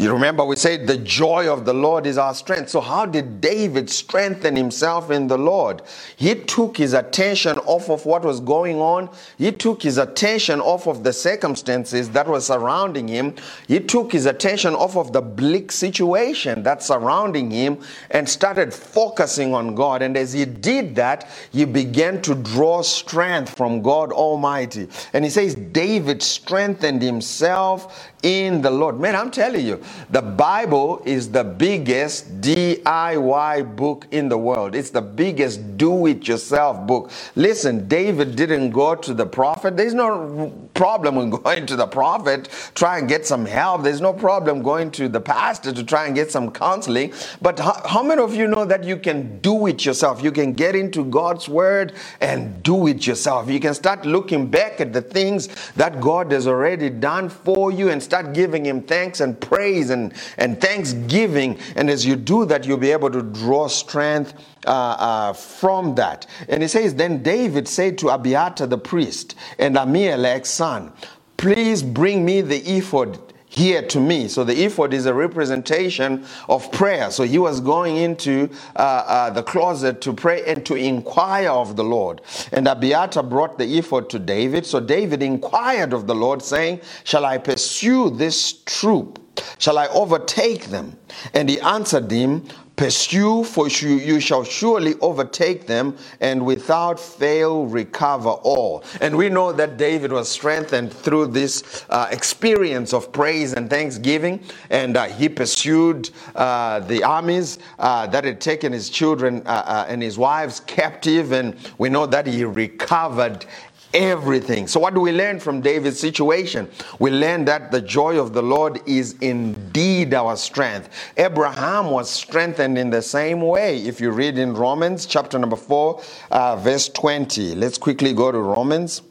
You 0.00 0.14
remember 0.14 0.47
we 0.47 0.57
said 0.57 0.87
the 0.87 0.97
joy 0.97 1.52
of 1.52 1.66
the 1.66 1.75
Lord 1.75 2.07
is 2.07 2.16
our 2.16 2.33
strength. 2.33 2.71
So, 2.71 2.80
how 2.80 3.04
did 3.04 3.42
David 3.42 3.90
strengthen 3.90 4.57
himself 4.57 5.11
in 5.11 5.26
the 5.26 5.37
Lord? 5.37 5.83
He 6.16 6.35
took 6.35 6.78
his 6.78 6.95
attention 6.95 7.59
off 7.59 7.90
of 7.90 8.07
what 8.07 8.25
was 8.25 8.40
going 8.40 8.78
on, 8.78 9.11
he 9.37 9.52
took 9.52 9.83
his 9.83 9.99
attention 9.99 10.59
off 10.59 10.87
of 10.87 11.04
the 11.04 11.12
circumstances 11.12 12.09
that 12.12 12.26
were 12.26 12.40
surrounding 12.40 13.09
him, 13.09 13.35
he 13.69 13.78
took 13.78 14.12
his 14.12 14.25
attention 14.25 14.73
off 14.75 14.97
of 14.97 15.12
the 15.12 15.21
bleak 15.21 15.71
situation 15.71 16.62
that's 16.62 16.87
surrounding 16.87 17.50
him 17.50 17.78
and 18.11 18.26
started 18.26 18.73
focusing 18.73 19.52
on 19.52 19.75
God. 19.75 20.00
And 20.00 20.16
as 20.16 20.33
he 20.33 20.47
did 20.47 20.95
that, 20.95 21.28
he 21.52 21.66
began 21.66 22.23
to 22.23 22.35
draw 22.35 22.80
strength 22.80 23.54
from 23.54 23.83
God 23.83 24.12
Almighty. 24.12 24.88
And 25.12 25.26
he 25.26 25.30
says, 25.30 25.54
David 25.54 26.23
strengthened 26.23 27.02
himself 27.02 28.10
in 28.23 28.61
the 28.62 28.71
Lord. 28.71 29.00
Man, 29.00 29.17
I'm 29.17 29.31
telling 29.31 29.65
you, 29.65 29.83
the 30.11 30.23
Bible 30.23 31.03
is 31.05 31.31
the 31.31 31.45
biggest 31.45 32.41
DIY 32.41 33.77
book 33.77 34.07
in 34.11 34.29
the 34.29 34.39
world. 34.39 34.75
It's 34.75 34.91
the 34.91 35.03
biggest 35.03 35.77
do 35.77 36.07
it 36.07 36.29
yourself 36.29 36.87
book. 36.87 37.11
Listen, 37.37 37.89
David 37.89 38.37
didn't 38.37 38.71
go 38.71 38.95
to 38.95 39.15
the 39.15 39.27
prophet. 39.27 39.77
There's 39.77 39.95
no 39.95 40.53
problem 40.75 41.17
with 41.17 41.43
going 41.43 41.67
to 41.67 41.77
the 41.77 41.87
prophet, 41.87 42.49
try 42.75 42.99
and 42.99 43.09
get 43.09 43.27
some 43.27 43.45
help. 43.45 43.83
There's 43.83 44.00
no 44.00 44.12
problem 44.12 44.62
going 44.62 44.91
to 44.93 45.09
the 45.09 45.21
pastor 45.21 45.73
to 45.73 45.85
try 45.85 46.07
and 46.07 46.15
get 46.15 46.31
some 46.31 46.50
counseling. 46.50 47.12
But 47.43 47.59
how, 47.59 47.83
how 47.87 48.03
many 48.03 48.23
of 48.23 48.35
you 48.35 48.47
know 48.47 48.65
that 48.65 48.85
you 48.85 48.97
can 48.97 49.41
do 49.41 49.67
it 49.67 49.85
yourself? 49.85 50.23
You 50.23 50.33
can 50.33 50.53
get 50.53 50.75
into 50.75 51.05
God's 51.05 51.49
word 51.49 51.93
and 52.21 52.62
do 52.62 52.87
it 52.87 53.07
yourself. 53.07 53.50
You 53.50 53.61
can 53.61 53.75
start 53.75 54.05
looking 54.07 54.49
back 54.49 54.81
at 54.81 54.93
the 54.93 55.03
things 55.03 55.49
that 55.73 56.00
God 56.00 56.33
has 56.33 56.47
already 56.47 56.91
done 56.91 57.29
for 57.29 57.71
you 57.71 57.91
and 57.91 58.03
start 58.11 58.33
giving 58.33 58.67
Him 58.67 58.83
thanks 58.83 59.21
and 59.21 59.40
praise 59.40 59.90
and, 59.90 60.12
and 60.37 60.61
thanksgiving. 60.61 61.57
And 61.76 61.88
as 61.88 62.05
you 62.05 62.17
do 62.17 62.45
that, 62.47 62.67
you'll 62.67 62.76
be 62.76 62.90
able 62.90 63.11
to 63.11 63.23
draw 63.23 63.69
strength 63.69 64.35
uh, 64.67 64.71
uh, 64.71 65.33
from 65.33 65.95
that. 65.95 66.26
And 66.49 66.61
He 66.61 66.69
says, 66.69 66.97
Then 66.97 67.23
David 67.23 67.69
said 67.69 67.99
to 67.99 68.09
Abiathar 68.09 68.67
the 68.67 68.79
priest 68.79 69.37
and 69.61 69.76
Ahimelech's 69.76 70.49
son, 70.49 70.93
Please 71.37 71.85
bring 71.85 72.25
me 72.25 72.40
the 72.40 72.59
ephod 72.59 73.30
here 73.61 73.83
to 73.83 74.00
me. 74.00 74.26
So 74.26 74.43
the 74.43 74.64
ephod 74.64 74.95
is 74.95 75.05
a 75.05 75.12
representation 75.12 76.25
of 76.49 76.73
prayer. 76.73 77.11
So 77.11 77.25
he 77.25 77.38
was 77.38 77.61
going 77.61 77.99
into 77.99 78.49
uh, 78.75 78.79
uh, 78.79 79.31
the 79.31 79.43
closet 79.43 80.00
to 80.00 80.14
pray 80.14 80.43
and 80.47 80.64
to 80.64 80.75
inquire 80.75 81.50
of 81.50 81.76
the 81.76 81.85
Lord. 81.85 82.23
And 82.52 82.67
Abiathar 82.67 83.23
brought 83.23 83.59
the 83.59 83.79
ephod 83.79 84.09
to 84.11 84.19
David. 84.19 84.64
So 84.64 84.81
David 84.81 85.23
inquired 85.23 85.93
of 85.93 86.07
the 86.07 86.14
Lord, 86.14 86.43
saying, 86.43 86.81
Shall 87.05 87.26
I 87.26 87.37
pursue 87.37 88.11
this 88.11 88.62
troop? 88.64 89.19
Shall 89.59 89.79
I 89.79 89.87
overtake 89.88 90.67
them? 90.67 90.97
And 91.35 91.49
he 91.49 91.61
answered 91.61 92.11
him, 92.11 92.45
Pursue, 92.77 93.45
for 93.45 93.69
you, 93.69 94.21
shall 94.21 94.43
surely 94.43 94.95
overtake 95.00 95.67
them, 95.67 95.97
and 96.21 96.47
without 96.47 96.99
fail 96.99 97.67
recover 97.67 98.31
all. 98.31 98.83
And 99.03 99.17
we 99.17 99.29
know 99.29 99.53
that 99.53 99.77
David 99.77 100.12
was 100.12 100.31
strengthened 100.31 100.91
through 100.91 101.27
this 101.27 101.85
uh, 101.91 102.09
experience 102.11 102.95
of 102.95 103.12
praise 103.12 103.53
and 103.53 103.69
thanksgiving, 103.69 104.41
and 104.71 104.97
uh, 104.97 105.05
he 105.05 105.29
pursued 105.29 106.09
uh, 106.35 106.81
the 106.81 107.05
armies 107.05 107.59
uh, 107.79 108.07
that 108.07 108.25
had 108.25 108.41
taken 108.41 108.73
his 108.73 108.89
children 108.89 109.43
uh, 109.45 109.62
uh, 109.67 109.87
and 109.87 110.03
his 110.03 110.17
wives 110.17 110.61
captive, 110.61 111.33
and 111.33 111.57
we 111.77 111.91
know 111.91 112.07
that 112.07 112.27
he 112.27 112.45
recovered 112.45 113.45
everything. 113.94 114.66
So, 114.66 114.80
what 114.80 114.94
do 114.94 115.00
we 115.00 115.12
learn 115.12 115.40
from 115.40 115.61
David's 115.61 115.99
situation? 115.99 116.68
We 116.99 117.11
learn 117.11 117.44
that 117.47 117.70
the 117.70 117.80
joy 117.80 118.18
of 118.18 118.32
the 118.32 118.42
Lord 118.42 118.80
is 118.87 119.14
indeed 119.20 120.14
our 120.14 120.37
strength. 120.37 120.88
Abraham 121.16 121.90
was 121.90 122.11
strengthened 122.11 122.78
in 122.78 122.90
the 122.90 123.02
same 123.02 123.40
way. 123.40 123.78
If 123.78 124.00
you 124.00 124.11
read 124.11 124.38
in 124.38 124.54
Romans 124.54 125.06
chapter 125.06 125.38
number 125.38 125.56
4, 125.56 126.02
uh, 126.30 126.56
verse 126.56 126.88
20, 126.88 127.54
let's 127.54 127.78
quickly 127.78 128.12
go 128.12 128.30
to 128.32 128.38
Romans 128.38 129.02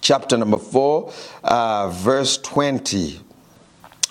chapter 0.00 0.36
number 0.36 0.58
4, 0.58 1.12
uh, 1.44 1.88
verse 1.90 2.38
20. 2.38 3.20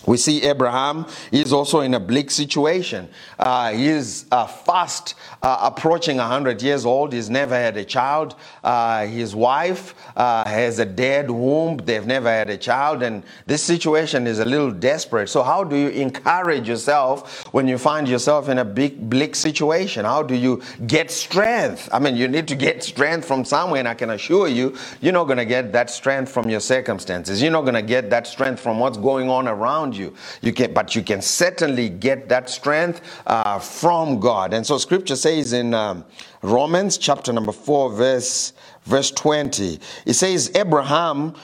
We 0.09 0.17
see 0.17 0.41
Abraham 0.41 1.05
is 1.31 1.53
also 1.53 1.81
in 1.81 1.93
a 1.93 1.99
bleak 1.99 2.31
situation. 2.31 3.09
Uh, 3.37 3.73
he 3.73 3.89
is 3.89 4.25
uh, 4.31 4.47
fast 4.47 5.13
uh, 5.43 5.59
approaching 5.61 6.17
100 6.17 6.63
years 6.63 6.83
old. 6.83 7.13
He's 7.13 7.29
never 7.29 7.53
had 7.53 7.77
a 7.77 7.85
child. 7.85 8.33
Uh, 8.63 9.05
his 9.05 9.35
wife 9.35 9.93
uh, 10.17 10.49
has 10.49 10.79
a 10.79 10.85
dead 10.85 11.29
womb. 11.29 11.77
They've 11.77 12.07
never 12.07 12.27
had 12.27 12.49
a 12.49 12.57
child. 12.57 13.03
And 13.03 13.21
this 13.45 13.61
situation 13.61 14.25
is 14.25 14.39
a 14.39 14.45
little 14.45 14.71
desperate. 14.71 15.29
So, 15.29 15.43
how 15.43 15.63
do 15.63 15.75
you 15.75 15.89
encourage 15.89 16.67
yourself 16.67 17.45
when 17.53 17.67
you 17.67 17.77
find 17.77 18.07
yourself 18.07 18.49
in 18.49 18.57
a 18.57 18.65
big, 18.65 19.11
bleak 19.11 19.35
situation? 19.35 20.05
How 20.05 20.23
do 20.23 20.33
you 20.33 20.63
get 20.87 21.11
strength? 21.11 21.87
I 21.93 21.99
mean, 21.99 22.15
you 22.15 22.27
need 22.27 22.47
to 22.47 22.55
get 22.55 22.83
strength 22.83 23.27
from 23.27 23.45
somewhere. 23.45 23.77
And 23.77 23.87
I 23.87 23.93
can 23.93 24.09
assure 24.09 24.47
you, 24.47 24.75
you're 25.01 25.13
not 25.13 25.25
going 25.25 25.37
to 25.37 25.45
get 25.45 25.71
that 25.73 25.91
strength 25.91 26.31
from 26.31 26.49
your 26.49 26.61
circumstances. 26.61 27.43
You're 27.43 27.51
not 27.51 27.61
going 27.61 27.75
to 27.75 27.83
get 27.83 28.09
that 28.09 28.25
strength 28.25 28.59
from 28.59 28.79
what's 28.79 28.97
going 28.97 29.29
on 29.29 29.47
around 29.47 29.95
you. 29.95 29.98
You 29.99 30.15
You 30.41 30.53
can, 30.53 30.73
but 30.73 30.95
you 30.95 31.03
can 31.03 31.21
certainly 31.21 31.89
get 31.89 32.29
that 32.29 32.49
strength 32.49 33.01
uh, 33.27 33.59
from 33.59 34.19
God. 34.19 34.53
And 34.53 34.65
so 34.65 34.77
Scripture 34.77 35.15
says 35.15 35.53
in 35.53 35.73
um, 35.73 36.05
Romans 36.41 36.97
chapter 36.97 37.33
number 37.33 37.51
four, 37.51 37.91
verse 37.91 38.53
verse 38.85 39.11
twenty, 39.11 39.79
it 40.05 40.13
says 40.13 40.51
Abraham 40.55 41.35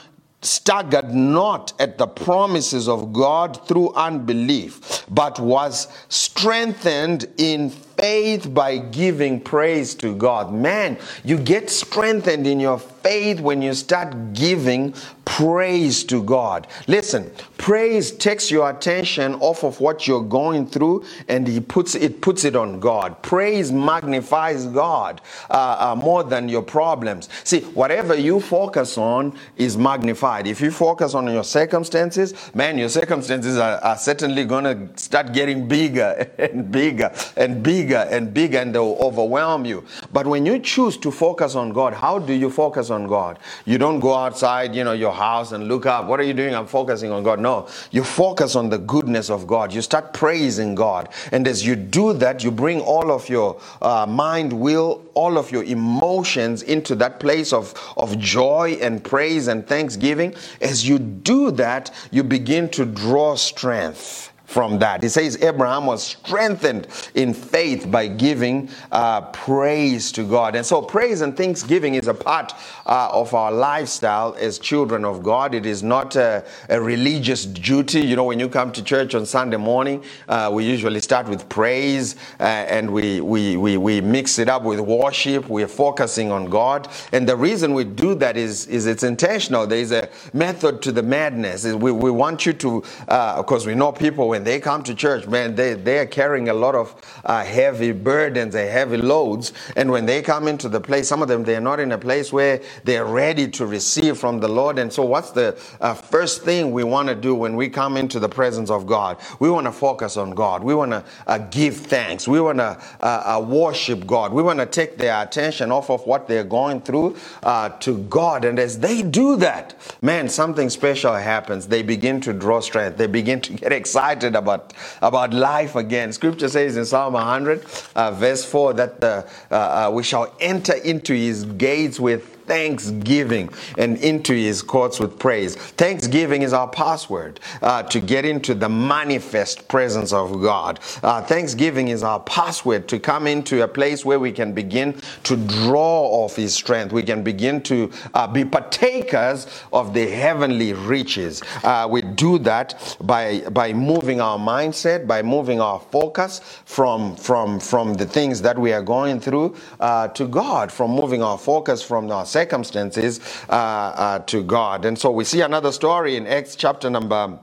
staggered 0.42 1.12
not 1.12 1.72
at 1.80 1.98
the 1.98 2.06
promises 2.06 2.88
of 2.88 3.12
God 3.12 3.66
through 3.66 3.92
unbelief, 3.94 5.04
but 5.10 5.40
was 5.40 5.88
strengthened 6.08 7.26
in 7.36 7.72
faith 7.96 8.52
by 8.52 8.78
giving 8.78 9.40
praise 9.40 9.94
to 9.96 10.14
God. 10.14 10.52
Man, 10.52 10.98
you 11.24 11.38
get 11.38 11.70
strengthened 11.70 12.46
in 12.46 12.60
your 12.60 12.78
faith 12.78 13.40
when 13.40 13.62
you 13.62 13.72
start 13.72 14.32
giving 14.32 14.92
praise 15.24 16.02
to 16.04 16.22
God. 16.22 16.66
Listen, 16.88 17.30
praise 17.56 18.10
takes 18.10 18.50
your 18.50 18.68
attention 18.70 19.34
off 19.34 19.64
of 19.64 19.80
what 19.80 20.06
you're 20.06 20.22
going 20.22 20.66
through 20.66 21.04
and 21.28 21.46
he 21.46 21.60
puts 21.60 21.94
it 21.94 22.20
puts 22.20 22.44
it 22.44 22.56
on 22.56 22.80
God. 22.80 23.22
Praise 23.22 23.70
magnifies 23.70 24.66
God 24.66 25.20
uh, 25.50 25.76
uh, 25.78 25.96
more 25.96 26.24
than 26.24 26.48
your 26.48 26.62
problems. 26.62 27.28
See, 27.44 27.60
whatever 27.60 28.16
you 28.16 28.40
focus 28.40 28.98
on 28.98 29.36
is 29.56 29.76
magnified. 29.76 30.46
If 30.46 30.60
you 30.60 30.70
focus 30.70 31.14
on 31.14 31.26
your 31.28 31.44
circumstances, 31.44 32.34
man, 32.54 32.78
your 32.78 32.88
circumstances 32.88 33.56
are, 33.56 33.78
are 33.78 33.96
certainly 33.96 34.44
going 34.44 34.64
to 34.64 34.98
start 34.98 35.32
getting 35.32 35.68
bigger 35.68 36.28
and 36.38 36.70
bigger 36.70 37.12
and 37.36 37.62
bigger 37.62 37.85
bigger 37.86 38.08
and 38.10 38.34
bigger 38.34 38.58
and 38.58 38.74
they'll 38.74 38.96
overwhelm 39.00 39.64
you. 39.64 39.84
But 40.12 40.26
when 40.26 40.44
you 40.44 40.58
choose 40.58 40.96
to 40.98 41.10
focus 41.10 41.54
on 41.54 41.72
God, 41.72 41.94
how 41.94 42.18
do 42.18 42.32
you 42.32 42.50
focus 42.50 42.90
on 42.90 43.06
God? 43.06 43.38
You 43.64 43.78
don't 43.78 44.00
go 44.00 44.14
outside, 44.14 44.74
you 44.74 44.82
know, 44.82 44.92
your 44.92 45.12
house 45.12 45.52
and 45.52 45.68
look 45.68 45.86
up. 45.86 46.06
What 46.06 46.18
are 46.18 46.24
you 46.24 46.34
doing? 46.34 46.54
I'm 46.54 46.66
focusing 46.66 47.12
on 47.12 47.22
God. 47.22 47.38
No, 47.38 47.68
you 47.92 48.02
focus 48.02 48.56
on 48.56 48.70
the 48.70 48.78
goodness 48.78 49.30
of 49.30 49.46
God. 49.46 49.72
You 49.72 49.82
start 49.82 50.12
praising 50.12 50.74
God. 50.74 51.08
And 51.30 51.46
as 51.46 51.64
you 51.64 51.76
do 51.76 52.12
that, 52.14 52.42
you 52.42 52.50
bring 52.50 52.80
all 52.80 53.12
of 53.12 53.28
your 53.28 53.60
uh, 53.80 54.06
mind, 54.06 54.52
will, 54.52 55.02
all 55.14 55.38
of 55.38 55.52
your 55.52 55.62
emotions 55.64 56.62
into 56.62 56.94
that 56.96 57.20
place 57.20 57.52
of, 57.52 57.72
of 57.96 58.18
joy 58.18 58.78
and 58.80 59.02
praise 59.04 59.46
and 59.46 59.66
thanksgiving. 59.66 60.34
As 60.60 60.88
you 60.88 60.98
do 60.98 61.52
that, 61.52 61.94
you 62.10 62.24
begin 62.24 62.68
to 62.70 62.84
draw 62.84 63.36
strength 63.36 64.32
from 64.46 64.78
that. 64.78 65.02
He 65.02 65.08
says 65.08 65.42
Abraham 65.42 65.86
was 65.86 66.02
strengthened 66.02 66.86
in 67.14 67.34
faith 67.34 67.90
by 67.90 68.06
giving 68.06 68.70
uh, 68.92 69.22
praise 69.32 70.12
to 70.12 70.22
God. 70.22 70.54
And 70.54 70.64
so, 70.64 70.80
praise 70.80 71.20
and 71.20 71.36
thanksgiving 71.36 71.94
is 71.94 72.06
a 72.06 72.14
part 72.14 72.52
uh, 72.86 73.08
of 73.12 73.34
our 73.34 73.50
lifestyle 73.50 74.36
as 74.38 74.58
children 74.58 75.04
of 75.04 75.22
God. 75.22 75.54
It 75.54 75.66
is 75.66 75.82
not 75.82 76.14
a, 76.16 76.44
a, 76.68 76.80
religious 76.80 77.44
duty. 77.44 78.00
You 78.00 78.16
know, 78.16 78.24
when 78.24 78.38
you 78.38 78.48
come 78.48 78.70
to 78.72 78.82
church 78.82 79.14
on 79.14 79.26
Sunday 79.26 79.56
morning, 79.56 80.04
uh, 80.28 80.50
we 80.52 80.64
usually 80.64 81.00
start 81.00 81.28
with 81.28 81.48
praise 81.48 82.14
uh, 82.38 82.44
and 82.44 82.92
we, 82.92 83.20
we, 83.20 83.56
we, 83.56 83.76
we 83.76 84.00
mix 84.00 84.38
it 84.38 84.48
up 84.48 84.62
with 84.62 84.78
worship. 84.78 85.48
We're 85.48 85.66
focusing 85.66 86.30
on 86.30 86.46
God. 86.46 86.88
And 87.12 87.28
the 87.28 87.36
reason 87.36 87.74
we 87.74 87.84
do 87.84 88.14
that 88.16 88.36
is, 88.36 88.68
is 88.68 88.86
it's 88.86 89.02
intentional. 89.02 89.66
There 89.66 89.78
is 89.78 89.90
a 89.90 90.08
method 90.32 90.82
to 90.82 90.92
the 90.92 91.02
madness. 91.02 91.64
We, 91.64 91.90
we 91.90 92.10
want 92.10 92.46
you 92.46 92.52
to, 92.54 92.80
because 93.00 93.66
uh, 93.66 93.68
we 93.68 93.74
know 93.74 93.90
people 93.90 94.28
when 94.36 94.44
they 94.44 94.60
come 94.60 94.82
to 94.82 94.94
church, 94.94 95.26
man, 95.26 95.54
they, 95.54 95.72
they 95.72 95.98
are 95.98 96.04
carrying 96.04 96.50
a 96.50 96.52
lot 96.52 96.74
of 96.74 96.94
uh, 97.24 97.42
heavy 97.42 97.90
burdens 97.90 98.54
and 98.54 98.68
heavy 98.68 98.98
loads. 98.98 99.54
And 99.76 99.90
when 99.90 100.04
they 100.04 100.20
come 100.20 100.46
into 100.46 100.68
the 100.68 100.78
place, 100.78 101.08
some 101.08 101.22
of 101.22 101.28
them, 101.28 101.42
they're 101.42 101.58
not 101.58 101.80
in 101.80 101.90
a 101.92 101.96
place 101.96 102.34
where 102.34 102.60
they're 102.84 103.06
ready 103.06 103.48
to 103.52 103.64
receive 103.64 104.18
from 104.18 104.40
the 104.40 104.48
Lord. 104.48 104.78
And 104.78 104.92
so, 104.92 105.04
what's 105.04 105.30
the 105.30 105.58
uh, 105.80 105.94
first 105.94 106.42
thing 106.42 106.72
we 106.72 106.84
want 106.84 107.08
to 107.08 107.14
do 107.14 107.34
when 107.34 107.56
we 107.56 107.70
come 107.70 107.96
into 107.96 108.20
the 108.20 108.28
presence 108.28 108.68
of 108.68 108.86
God? 108.86 109.16
We 109.40 109.48
want 109.48 109.64
to 109.68 109.72
focus 109.72 110.18
on 110.18 110.32
God. 110.32 110.62
We 110.62 110.74
want 110.74 110.90
to 110.90 111.02
uh, 111.26 111.38
give 111.38 111.74
thanks. 111.74 112.28
We 112.28 112.38
want 112.38 112.58
to 112.58 112.78
uh, 113.00 113.38
uh, 113.38 113.40
worship 113.40 114.06
God. 114.06 114.34
We 114.34 114.42
want 114.42 114.58
to 114.58 114.66
take 114.66 114.98
their 114.98 115.22
attention 115.22 115.72
off 115.72 115.88
of 115.88 116.04
what 116.06 116.28
they're 116.28 116.44
going 116.44 116.82
through 116.82 117.16
uh, 117.42 117.70
to 117.70 118.02
God. 118.02 118.44
And 118.44 118.58
as 118.58 118.80
they 118.80 119.00
do 119.00 119.36
that, 119.36 119.74
man, 120.02 120.28
something 120.28 120.68
special 120.68 121.14
happens. 121.14 121.68
They 121.68 121.82
begin 121.82 122.20
to 122.20 122.34
draw 122.34 122.60
strength. 122.60 122.98
They 122.98 123.06
begin 123.06 123.40
to 123.40 123.54
get 123.54 123.72
excited 123.86 124.25
excited 124.26 124.36
about, 124.36 124.72
about 125.02 125.32
life 125.32 125.76
again. 125.76 126.12
Scripture 126.12 126.48
says 126.48 126.76
in 126.76 126.84
Psalm 126.84 127.14
100, 127.14 127.64
uh, 127.94 128.10
verse 128.12 128.44
4, 128.44 128.74
that 128.74 129.04
uh, 129.04 129.22
uh, 129.54 129.90
we 129.92 130.02
shall 130.02 130.34
enter 130.40 130.74
into 130.74 131.14
his 131.14 131.44
gates 131.44 132.00
with 132.00 132.35
thanksgiving 132.46 133.50
and 133.76 133.96
into 133.98 134.34
his 134.34 134.62
courts 134.62 134.98
with 134.98 135.18
praise. 135.18 135.56
Thanksgiving 135.56 136.42
is 136.42 136.52
our 136.52 136.68
password 136.68 137.40
uh, 137.62 137.82
to 137.84 138.00
get 138.00 138.24
into 138.24 138.54
the 138.54 138.68
manifest 138.68 139.68
presence 139.68 140.12
of 140.12 140.40
God. 140.40 140.80
Uh, 141.02 141.22
thanksgiving 141.22 141.88
is 141.88 142.02
our 142.02 142.20
password 142.20 142.88
to 142.88 142.98
come 142.98 143.26
into 143.26 143.62
a 143.62 143.68
place 143.68 144.04
where 144.04 144.18
we 144.18 144.32
can 144.32 144.52
begin 144.52 145.00
to 145.24 145.36
draw 145.36 146.02
off 146.24 146.36
his 146.36 146.54
strength. 146.54 146.92
We 146.92 147.02
can 147.02 147.22
begin 147.22 147.60
to 147.62 147.90
uh, 148.14 148.26
be 148.26 148.44
partakers 148.44 149.46
of 149.72 149.94
the 149.94 150.08
heavenly 150.08 150.72
riches. 150.72 151.42
Uh, 151.64 151.88
we 151.90 152.02
do 152.02 152.38
that 152.38 152.96
by, 153.00 153.40
by 153.50 153.72
moving 153.72 154.20
our 154.20 154.38
mindset, 154.38 155.06
by 155.06 155.22
moving 155.22 155.60
our 155.60 155.80
focus 155.80 156.40
from, 156.64 157.16
from, 157.16 157.60
from 157.60 157.94
the 157.94 158.06
things 158.06 158.42
that 158.42 158.58
we 158.58 158.72
are 158.72 158.82
going 158.82 159.20
through 159.20 159.56
uh, 159.80 160.08
to 160.08 160.26
God, 160.26 160.70
from 160.70 160.90
moving 160.90 161.22
our 161.22 161.38
focus 161.38 161.82
from 161.82 162.10
our 162.10 162.26
circumstances 162.38 163.20
uh, 163.48 163.52
uh, 163.52 164.18
to 164.32 164.42
God. 164.42 164.84
And 164.84 164.98
so 164.98 165.10
we 165.10 165.24
see 165.24 165.40
another 165.40 165.72
story 165.72 166.16
in 166.16 166.26
Acts 166.26 166.54
chapter 166.54 166.90
number 166.90 167.38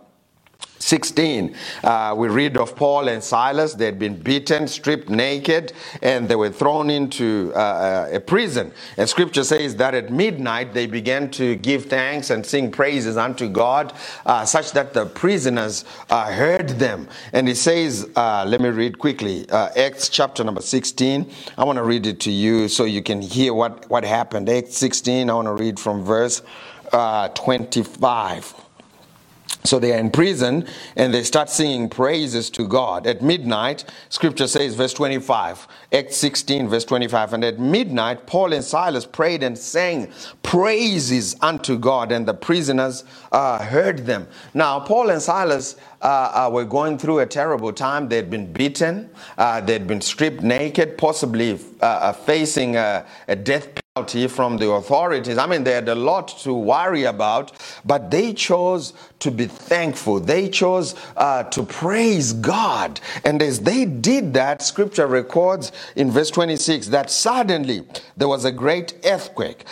16, 0.84 1.56
uh, 1.84 2.14
we 2.18 2.28
read 2.28 2.58
of 2.58 2.76
Paul 2.76 3.08
and 3.08 3.24
Silas. 3.24 3.74
They 3.74 3.86
had 3.86 3.98
been 3.98 4.16
beaten, 4.16 4.68
stripped 4.68 5.10
naked, 5.10 5.72
and 6.02 6.28
they 6.28 6.36
were 6.36 6.50
thrown 6.50 6.90
into 6.90 7.54
uh, 7.56 8.10
a 8.12 8.20
prison. 8.20 8.72
And 8.98 9.08
scripture 9.08 9.44
says 9.46 9.78
that 9.78 9.94
at 9.94 10.12
midnight 10.12 10.74
they 10.74 10.86
began 10.86 11.32
to 11.32 11.56
give 11.56 11.86
thanks 11.86 12.30
and 12.30 12.46
sing 12.46 12.70
praises 12.72 13.16
unto 13.16 13.48
God, 13.48 13.94
uh, 14.26 14.44
such 14.46 14.74
that 14.74 14.94
the 14.94 15.06
prisoners 15.06 15.86
uh, 16.10 16.32
heard 16.32 16.70
them. 16.70 17.08
And 17.32 17.48
it 17.48 17.58
says, 17.58 18.10
uh, 18.16 18.44
let 18.46 18.60
me 18.60 18.70
read 18.70 19.00
quickly 19.00 19.50
uh, 19.50 19.70
Acts 19.78 20.10
chapter 20.10 20.44
number 20.44 20.62
16. 20.62 21.32
I 21.58 21.64
want 21.64 21.78
to 21.78 21.84
read 21.84 22.06
it 22.06 22.20
to 22.22 22.32
you 22.32 22.68
so 22.68 22.84
you 22.84 23.02
can 23.02 23.22
hear 23.22 23.54
what, 23.54 23.90
what 23.90 24.04
happened. 24.04 24.50
Acts 24.50 24.78
16, 24.78 25.30
I 25.30 25.34
want 25.34 25.48
to 25.48 25.54
read 25.54 25.80
from 25.80 26.04
verse 26.04 26.42
25. 26.92 28.63
So 29.66 29.80
they 29.80 29.94
are 29.94 29.98
in 29.98 30.12
prison 30.12 30.68
and 30.96 31.14
they 31.14 31.24
start 31.24 31.50
singing 31.50 31.88
praises 31.90 32.50
to 32.52 32.68
God. 32.68 33.08
At 33.08 33.22
midnight, 33.22 33.86
scripture 34.10 34.48
says, 34.48 34.76
verse 34.76 34.94
25, 34.94 35.68
Acts 35.94 36.18
16, 36.18 36.68
verse 36.68 36.84
25, 36.84 37.34
and 37.34 37.44
at 37.46 37.60
midnight, 37.60 38.28
Paul 38.28 38.52
and 38.52 38.64
Silas 38.64 39.06
prayed 39.06 39.42
and 39.42 39.58
sang 39.58 40.12
praises 40.42 41.36
unto 41.42 41.78
God, 41.78 42.12
and 42.12 42.28
the 42.28 42.34
prisoners 42.34 43.06
uh, 43.32 43.64
heard 43.64 44.06
them. 44.06 44.28
Now, 44.54 44.82
Paul 44.82 45.10
and 45.10 45.22
Silas 45.22 45.78
uh, 46.02 46.48
uh, 46.48 46.50
were 46.52 46.66
going 46.66 46.98
through 46.98 47.20
a 47.20 47.26
terrible 47.26 47.72
time. 47.72 48.10
They'd 48.10 48.30
been 48.30 48.52
beaten, 48.52 49.10
uh, 49.38 49.62
they'd 49.62 49.88
been 49.88 50.02
stripped 50.02 50.44
naked, 50.44 50.98
possibly 50.98 51.60
uh, 51.82 51.86
uh, 51.86 52.14
facing 52.14 52.76
a, 52.76 53.06
a 53.30 53.36
death 53.36 53.64
penalty 53.64 53.83
from 54.28 54.58
the 54.58 54.68
authorities. 54.72 55.38
I 55.38 55.46
mean, 55.46 55.64
they 55.64 55.74
had 55.74 55.88
a 55.88 55.94
lot 55.94 56.30
to 56.40 56.52
worry 56.52 57.04
about, 57.04 57.52
but 57.86 58.10
they 58.10 58.34
chose 58.34 58.94
to 59.20 59.30
be 59.30 59.46
thankful. 59.46 60.20
They 60.20 60.50
chose 60.50 60.96
uh, 61.16 61.44
to 61.44 61.62
praise 61.62 62.34
God. 62.34 63.00
And 63.24 63.40
as 63.44 63.60
they 63.60 63.86
did 63.86 64.34
that, 64.34 64.64
scripture 64.64 65.06
records 65.06 65.72
in 65.96 66.10
verse 66.10 66.32
26 66.32 66.88
that 66.88 67.12
suddenly 67.12 67.86
there 68.18 68.28
was 68.28 68.46
a 68.46 68.52
great 68.52 68.96
earthquake. 69.06 69.64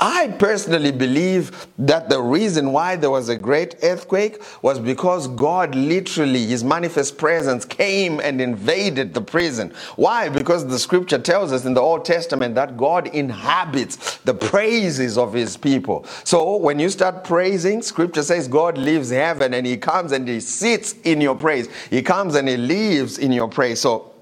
I 0.00 0.34
personally 0.38 0.90
believe 0.90 1.68
that 1.78 2.08
the 2.08 2.20
reason 2.20 2.72
why 2.72 2.96
there 2.96 3.10
was 3.10 3.28
a 3.28 3.36
great 3.36 3.76
earthquake 3.84 4.42
was 4.60 4.80
because 4.80 5.28
God 5.28 5.76
literally, 5.76 6.46
His 6.46 6.64
manifest 6.64 7.16
presence 7.16 7.64
came 7.64 8.18
and 8.18 8.40
invaded 8.40 9.14
the 9.14 9.20
prison. 9.20 9.72
Why? 9.94 10.28
Because 10.28 10.66
the 10.66 10.80
scripture 10.80 11.18
tells 11.18 11.52
us 11.52 11.64
in 11.64 11.74
the 11.74 11.80
Old 11.80 12.04
Testament 12.04 12.56
that 12.56 12.76
God 12.76 13.06
inhabits 13.08 14.18
the 14.18 14.34
praises 14.34 15.16
of 15.16 15.32
His 15.32 15.56
people. 15.56 16.04
So 16.24 16.56
when 16.56 16.80
you 16.80 16.88
start 16.88 17.22
praising, 17.22 17.80
scripture 17.80 18.24
says 18.24 18.48
God 18.48 18.76
leaves 18.76 19.10
heaven 19.10 19.54
and 19.54 19.64
He 19.64 19.76
comes 19.76 20.10
and 20.10 20.26
He 20.26 20.40
sits 20.40 20.96
in 21.04 21.20
your 21.20 21.36
praise. 21.36 21.68
He 21.88 22.02
comes 22.02 22.34
and 22.34 22.48
He 22.48 22.56
lives 22.56 23.18
in 23.18 23.30
your 23.30 23.48
praise. 23.48 23.80
So 23.80 24.13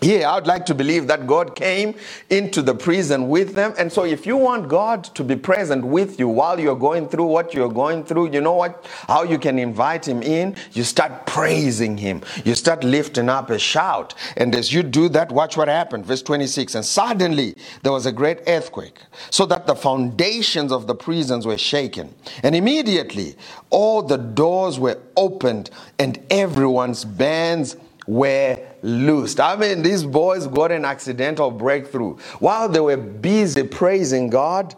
here, 0.00 0.26
I 0.26 0.34
would 0.36 0.46
like 0.46 0.64
to 0.66 0.74
believe 0.74 1.06
that 1.08 1.26
God 1.26 1.54
came 1.54 1.94
into 2.30 2.62
the 2.62 2.74
prison 2.74 3.28
with 3.28 3.54
them. 3.54 3.74
And 3.78 3.92
so, 3.92 4.04
if 4.04 4.26
you 4.26 4.36
want 4.36 4.68
God 4.68 5.04
to 5.04 5.22
be 5.22 5.36
present 5.36 5.84
with 5.84 6.18
you 6.18 6.28
while 6.28 6.58
you're 6.58 6.76
going 6.76 7.08
through 7.08 7.26
what 7.26 7.52
you're 7.52 7.72
going 7.72 8.04
through, 8.04 8.32
you 8.32 8.40
know 8.40 8.54
what? 8.54 8.86
How 9.08 9.24
you 9.24 9.38
can 9.38 9.58
invite 9.58 10.08
Him 10.08 10.22
in? 10.22 10.56
You 10.72 10.84
start 10.84 11.26
praising 11.26 11.98
Him. 11.98 12.22
You 12.44 12.54
start 12.54 12.82
lifting 12.82 13.28
up 13.28 13.50
a 13.50 13.58
shout. 13.58 14.14
And 14.38 14.54
as 14.54 14.72
you 14.72 14.82
do 14.82 15.10
that, 15.10 15.30
watch 15.32 15.56
what 15.56 15.68
happened. 15.68 16.06
Verse 16.06 16.22
26 16.22 16.74
And 16.74 16.84
suddenly 16.84 17.54
there 17.82 17.92
was 17.92 18.06
a 18.06 18.12
great 18.12 18.40
earthquake, 18.46 19.00
so 19.28 19.44
that 19.46 19.66
the 19.66 19.74
foundations 19.74 20.72
of 20.72 20.86
the 20.86 20.94
prisons 20.94 21.46
were 21.46 21.58
shaken. 21.58 22.14
And 22.42 22.54
immediately 22.54 23.36
all 23.68 24.02
the 24.02 24.16
doors 24.16 24.78
were 24.78 24.98
opened, 25.16 25.70
and 25.98 26.24
everyone's 26.30 27.04
bands 27.04 27.76
were 28.10 28.58
loosed. 28.82 29.38
I 29.38 29.54
mean, 29.54 29.82
these 29.82 30.02
boys 30.02 30.48
got 30.48 30.72
an 30.72 30.84
accidental 30.84 31.48
breakthrough. 31.48 32.16
While 32.40 32.68
they 32.68 32.80
were 32.80 32.96
busy 32.96 33.62
praising 33.62 34.30
God, 34.30 34.74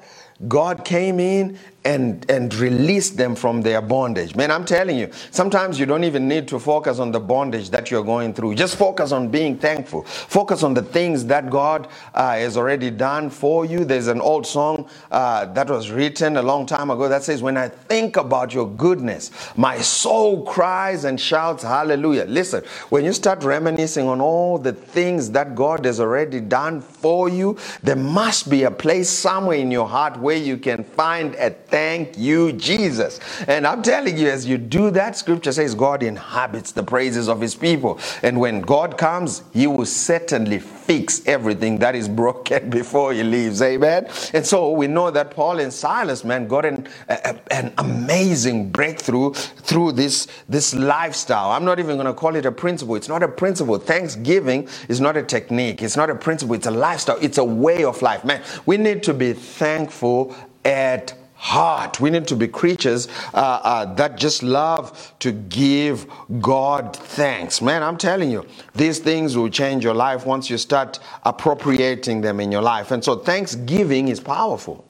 God 0.47 0.85
came 0.85 1.19
in 1.19 1.59
and, 1.85 2.29
and 2.31 2.55
release 2.55 3.11
them 3.11 3.35
from 3.35 3.63
their 3.63 3.81
bondage. 3.81 4.37
Man, 4.37 4.51
I'm 4.51 4.65
telling 4.65 4.97
you, 4.97 5.11
sometimes 5.31 5.79
you 5.79 5.87
don't 5.87 6.05
even 6.05 6.29
need 6.29 6.47
to 6.49 6.59
focus 6.59 6.99
on 6.99 7.11
the 7.11 7.21
bondage 7.21 7.71
that 7.71 7.91
you're 7.91 8.05
going 8.05 8.35
through. 8.35 8.55
Just 8.55 8.77
focus 8.77 9.13
on 9.13 9.29
being 9.29 9.59
thankful. 9.59 10.03
Focus 10.03 10.63
on 10.63 10.75
the 10.75 10.83
things 10.83 11.25
that 11.27 11.51
God 11.51 11.89
uh, 12.15 12.35
has 12.35 12.57
already 12.57 12.91
done 12.91 13.31
for 13.31 13.65
you. 13.65 13.85
There's 13.85 14.07
an 14.07 14.21
old 14.21 14.47
song 14.47 14.89
uh, 15.11 15.47
that 15.47 15.69
was 15.69 15.91
written 15.91 16.37
a 16.37 16.43
long 16.43 16.67
time 16.67 16.91
ago 16.91 17.09
that 17.09 17.25
says, 17.25 17.43
When 17.43 17.57
I 17.57 17.69
think 17.69 18.17
about 18.17 18.55
your 18.55 18.69
goodness, 18.69 19.31
my 19.57 19.79
soul 19.79 20.45
cries 20.45 21.05
and 21.05 21.21
shouts, 21.21 21.63
Hallelujah. 21.63 22.25
Listen, 22.25 22.63
when 22.91 23.05
you 23.05 23.13
start 23.13 23.43
reminiscing 23.43 24.07
on 24.07 24.21
all 24.21 24.59
the 24.59 24.73
things 24.73 25.31
that 25.33 25.55
God 25.55 25.85
has 25.85 25.99
already 25.99 26.41
done 26.41 26.81
for 26.81 27.29
you, 27.29 27.59
there 27.83 27.97
must 27.97 28.49
be 28.49 28.63
a 28.63 28.71
place 28.71 29.09
somewhere 29.09 29.59
in 29.59 29.71
your 29.71 29.89
heart 29.89 30.19
where 30.19 30.37
you 30.37 30.57
can 30.57 30.85
find 30.85 31.35
a 31.37 31.51
Thank 31.73 32.19
you, 32.19 32.53
Jesus. 32.53 33.19
And 33.49 33.67
I'm 33.67 33.81
telling 33.81 34.19
you, 34.19 34.29
as 34.29 34.45
you 34.45 34.59
do 34.59 34.91
that, 34.91 35.17
scripture 35.17 35.53
says 35.53 35.75
God 35.75 36.03
inhabits 36.03 36.73
the 36.73 36.83
praises 36.83 37.31
of 37.31 37.41
his 37.41 37.55
people. 37.55 37.99
And 38.23 38.39
when 38.39 38.61
God 38.61 38.99
comes, 38.99 39.43
he 39.55 39.67
will 39.67 39.87
certainly 39.87 40.59
fix 40.59 41.27
everything 41.27 41.79
that 41.79 41.95
is 41.95 42.11
broken 42.11 42.69
before 42.79 43.15
he 43.15 43.23
leaves. 43.23 43.63
Amen. 43.63 44.07
And 44.35 44.45
so 44.45 44.71
we 44.71 44.87
know 44.87 45.11
that 45.13 45.31
Paul 45.31 45.61
and 45.61 45.73
Silas, 45.73 46.25
man, 46.25 46.47
got 46.47 46.67
an, 46.67 46.87
a, 47.09 47.41
an 47.51 47.73
amazing 47.79 48.69
breakthrough 48.71 49.33
through 49.33 49.93
this, 49.93 50.29
this 50.51 50.75
lifestyle. 50.75 51.53
I'm 51.53 51.65
not 51.65 51.79
even 51.79 51.97
going 51.97 52.05
to 52.07 52.13
call 52.13 52.37
it 52.37 52.45
a 52.45 52.53
principle. 52.53 52.97
It's 52.97 53.09
not 53.09 53.23
a 53.23 53.29
principle. 53.29 53.79
Thanksgiving 53.79 54.69
is 54.91 55.01
not 55.01 55.17
a 55.17 55.23
technique. 55.23 55.81
It's 55.81 55.97
not 55.97 56.11
a 56.11 56.15
principle. 56.15 56.55
It's 56.55 56.67
a 56.67 56.71
lifestyle. 56.71 57.17
It's 57.23 57.39
a 57.39 57.45
way 57.45 57.83
of 57.83 58.03
life. 58.03 58.27
Man, 58.27 58.43
we 58.67 58.77
need 58.77 59.03
to 59.05 59.15
be 59.15 59.33
thankful 59.33 60.37
at 60.67 61.15
heart. 61.43 61.99
We 61.99 62.09
need 62.11 62.29
to 62.29 62.37
be 62.37 62.47
creatures 62.47 63.09
uh, 63.35 63.37
uh, 63.37 63.95
that 63.97 64.17
just 64.17 64.45
love 64.45 65.13
to 65.19 65.33
give 65.33 66.07
God 66.41 66.95
thanks. 66.95 67.61
Man, 67.61 67.83
I'm 67.83 67.97
telling 67.97 68.31
you, 68.31 68.47
these 68.77 69.01
things 69.01 69.37
will 69.37 69.49
change 69.49 69.83
your 69.83 69.93
life 69.93 70.25
once 70.25 70.49
you 70.49 70.57
start 70.57 71.01
appropriating 71.25 72.21
them 72.21 72.39
in 72.39 72.53
your 72.53 72.63
life. 72.63 72.93
And 72.93 73.03
so, 73.03 73.17
thanksgiving 73.17 74.07
is 74.07 74.21
powerful. 74.21 74.85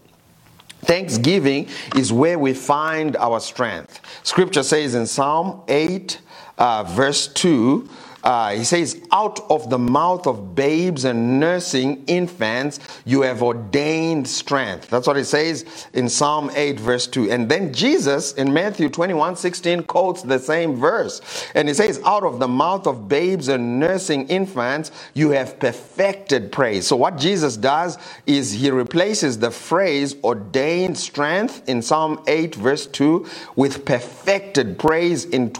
Thanksgiving 0.82 1.68
is 1.96 2.12
where 2.12 2.38
we 2.38 2.52
find 2.52 3.16
our 3.16 3.40
strength. 3.40 4.00
Scripture 4.22 4.62
says 4.62 4.94
in 4.94 5.06
Psalm 5.06 5.62
8, 5.68 6.20
uh, 6.58 6.82
verse 6.82 7.28
2, 7.28 7.88
uh, 8.24 8.52
he 8.52 8.64
says, 8.64 9.00
Out 9.10 9.40
of 9.50 9.68
the 9.70 9.78
mouth 9.78 10.26
of 10.26 10.54
babes 10.54 11.04
and 11.04 11.40
nursing 11.40 12.04
infants, 12.06 12.78
you 13.04 13.22
have 13.22 13.42
ordained 13.42 14.28
strength. 14.28 14.88
That's 14.88 15.06
what 15.06 15.16
it 15.16 15.24
says 15.24 15.88
in 15.92 16.08
Psalm 16.08 16.50
8, 16.54 16.78
verse 16.78 17.06
2. 17.06 17.30
And 17.30 17.48
then 17.48 17.72
Jesus 17.72 18.32
in 18.34 18.52
Matthew 18.52 18.88
21 18.88 19.36
16 19.36 19.82
quotes 19.84 20.22
the 20.22 20.38
same 20.38 20.76
verse. 20.76 21.20
And 21.54 21.68
he 21.68 21.74
says, 21.74 22.00
Out 22.04 22.22
of 22.22 22.38
the 22.38 22.48
mouth 22.48 22.86
of 22.86 23.08
babes 23.08 23.48
and 23.48 23.80
nursing 23.80 24.28
infants, 24.28 24.92
you 25.14 25.30
have 25.30 25.58
perfected 25.58 26.52
praise. 26.52 26.86
So, 26.86 26.96
what 26.96 27.18
Jesus 27.18 27.56
does 27.56 27.98
is 28.26 28.52
he 28.52 28.70
replaces 28.70 29.38
the 29.38 29.50
phrase 29.50 30.14
ordained 30.22 30.96
strength 30.96 31.68
in 31.68 31.82
Psalm 31.82 32.22
8, 32.26 32.54
verse 32.54 32.86
2, 32.86 33.26
with 33.56 33.84
perfected 33.84 34.78
praise 34.78 35.24
in 35.24 35.52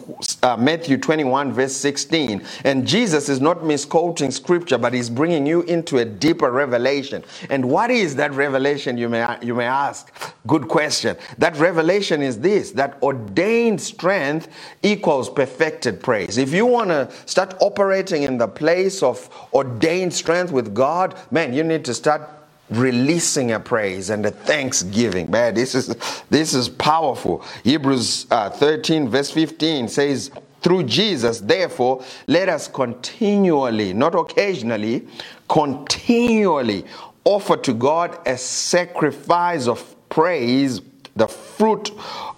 uh, 0.43 0.57
Matthew 0.57 0.97
21, 0.97 1.53
verse 1.53 1.75
16. 1.75 2.43
And 2.65 2.87
Jesus 2.87 3.29
is 3.29 3.41
not 3.41 3.65
misquoting 3.65 4.31
scripture, 4.31 4.79
but 4.79 4.93
he's 4.93 5.11
bringing 5.11 5.47
you 5.47 5.63
into 5.63 5.99
a 5.99 6.05
deeper 6.05 6.51
revelation. 6.51 7.25
And 7.51 7.65
what 7.69 7.91
is 7.91 8.17
that 8.17 8.33
revelation, 8.33 8.97
you 8.97 9.09
may, 9.09 9.37
you 9.43 9.55
may 9.55 9.67
ask? 9.67 10.13
Good 10.47 10.69
question. 10.69 11.17
That 11.39 11.57
revelation 11.57 12.23
is 12.23 12.41
this 12.41 12.73
that 12.73 12.99
ordained 13.03 13.81
strength 13.81 14.49
equals 14.83 15.29
perfected 15.29 16.03
praise. 16.03 16.39
If 16.39 16.53
you 16.53 16.67
want 16.67 16.91
to 16.91 17.11
start 17.27 17.55
operating 17.61 18.25
in 18.25 18.39
the 18.39 18.49
place 18.49 19.03
of 19.03 19.29
ordained 19.53 20.15
strength 20.15 20.53
with 20.53 20.75
God, 20.75 21.15
man, 21.31 21.53
you 21.53 21.63
need 21.63 21.85
to 21.85 21.95
start 21.95 22.23
releasing 22.71 23.53
a 23.53 23.61
praise 23.61 24.11
and 24.11 24.25
a 24.25 24.31
thanksgiving. 24.31 25.31
Man, 25.31 25.55
this 25.55 25.75
is 25.75 25.95
this 26.31 26.55
is 26.55 26.69
powerful. 26.69 27.45
Hebrews 27.65 28.27
uh, 28.31 28.51
13 28.51 29.09
verse 29.09 29.31
15 29.31 29.89
says, 29.89 30.31
through 30.63 30.85
Jesus, 30.85 31.41
therefore, 31.41 32.05
let 32.27 32.49
us 32.49 32.69
continually, 32.69 33.93
not 33.93 34.15
occasionally, 34.15 35.07
continually 35.49 36.85
offer 37.25 37.57
to 37.57 37.75
God 37.75 38.19
a 38.27 38.37
sacrifice 38.37 39.67
of 39.67 39.95
praise, 40.09 40.81
the 41.17 41.29
fruit 41.29 41.91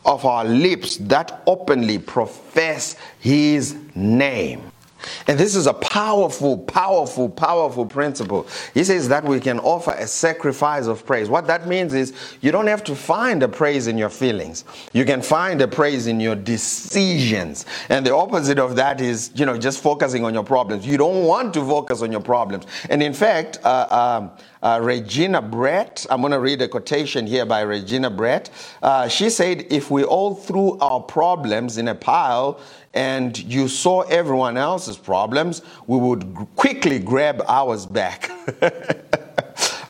of 0.04 0.24
our 0.24 0.44
lips 0.44 0.96
that 0.98 1.42
openly 1.46 1.98
profess 1.98 2.96
his 3.20 3.76
name. 3.94 4.62
And 5.26 5.38
this 5.38 5.54
is 5.54 5.66
a 5.66 5.74
powerful, 5.74 6.58
powerful, 6.58 7.28
powerful 7.28 7.86
principle. 7.86 8.46
He 8.72 8.84
says 8.84 9.08
that 9.08 9.24
we 9.24 9.40
can 9.40 9.58
offer 9.60 9.92
a 9.92 10.06
sacrifice 10.06 10.86
of 10.86 11.06
praise. 11.06 11.28
What 11.28 11.46
that 11.46 11.66
means 11.66 11.94
is 11.94 12.12
you 12.40 12.52
don't 12.52 12.66
have 12.66 12.84
to 12.84 12.94
find 12.94 13.42
a 13.42 13.48
praise 13.48 13.86
in 13.86 13.98
your 13.98 14.10
feelings. 14.10 14.64
You 14.92 15.04
can 15.04 15.22
find 15.22 15.60
a 15.60 15.68
praise 15.68 16.06
in 16.06 16.20
your 16.20 16.36
decisions. 16.36 17.66
And 17.88 18.06
the 18.06 18.14
opposite 18.14 18.58
of 18.58 18.76
that 18.76 19.00
is, 19.00 19.30
you 19.34 19.46
know, 19.46 19.58
just 19.58 19.82
focusing 19.82 20.24
on 20.24 20.34
your 20.34 20.44
problems. 20.44 20.86
You 20.86 20.96
don't 20.96 21.24
want 21.24 21.54
to 21.54 21.60
focus 21.60 22.02
on 22.02 22.12
your 22.12 22.20
problems. 22.20 22.66
And 22.90 23.02
in 23.02 23.12
fact, 23.12 23.58
uh, 23.64 24.20
um, 24.20 24.30
uh, 24.64 24.80
Regina 24.82 25.42
Brett, 25.42 26.06
I'm 26.08 26.22
going 26.22 26.32
to 26.32 26.40
read 26.40 26.62
a 26.62 26.68
quotation 26.68 27.26
here 27.26 27.44
by 27.44 27.60
Regina 27.60 28.08
Brett. 28.08 28.50
Uh, 28.82 29.06
she 29.08 29.28
said, 29.28 29.66
If 29.70 29.90
we 29.90 30.04
all 30.04 30.34
threw 30.34 30.78
our 30.78 31.00
problems 31.00 31.76
in 31.76 31.88
a 31.88 31.94
pile 31.94 32.58
and 32.94 33.38
you 33.38 33.68
saw 33.68 34.00
everyone 34.02 34.56
else's 34.56 34.96
problems, 34.96 35.60
we 35.86 35.98
would 35.98 36.34
quickly 36.56 36.98
grab 36.98 37.42
ours 37.46 37.84
back. 37.84 38.30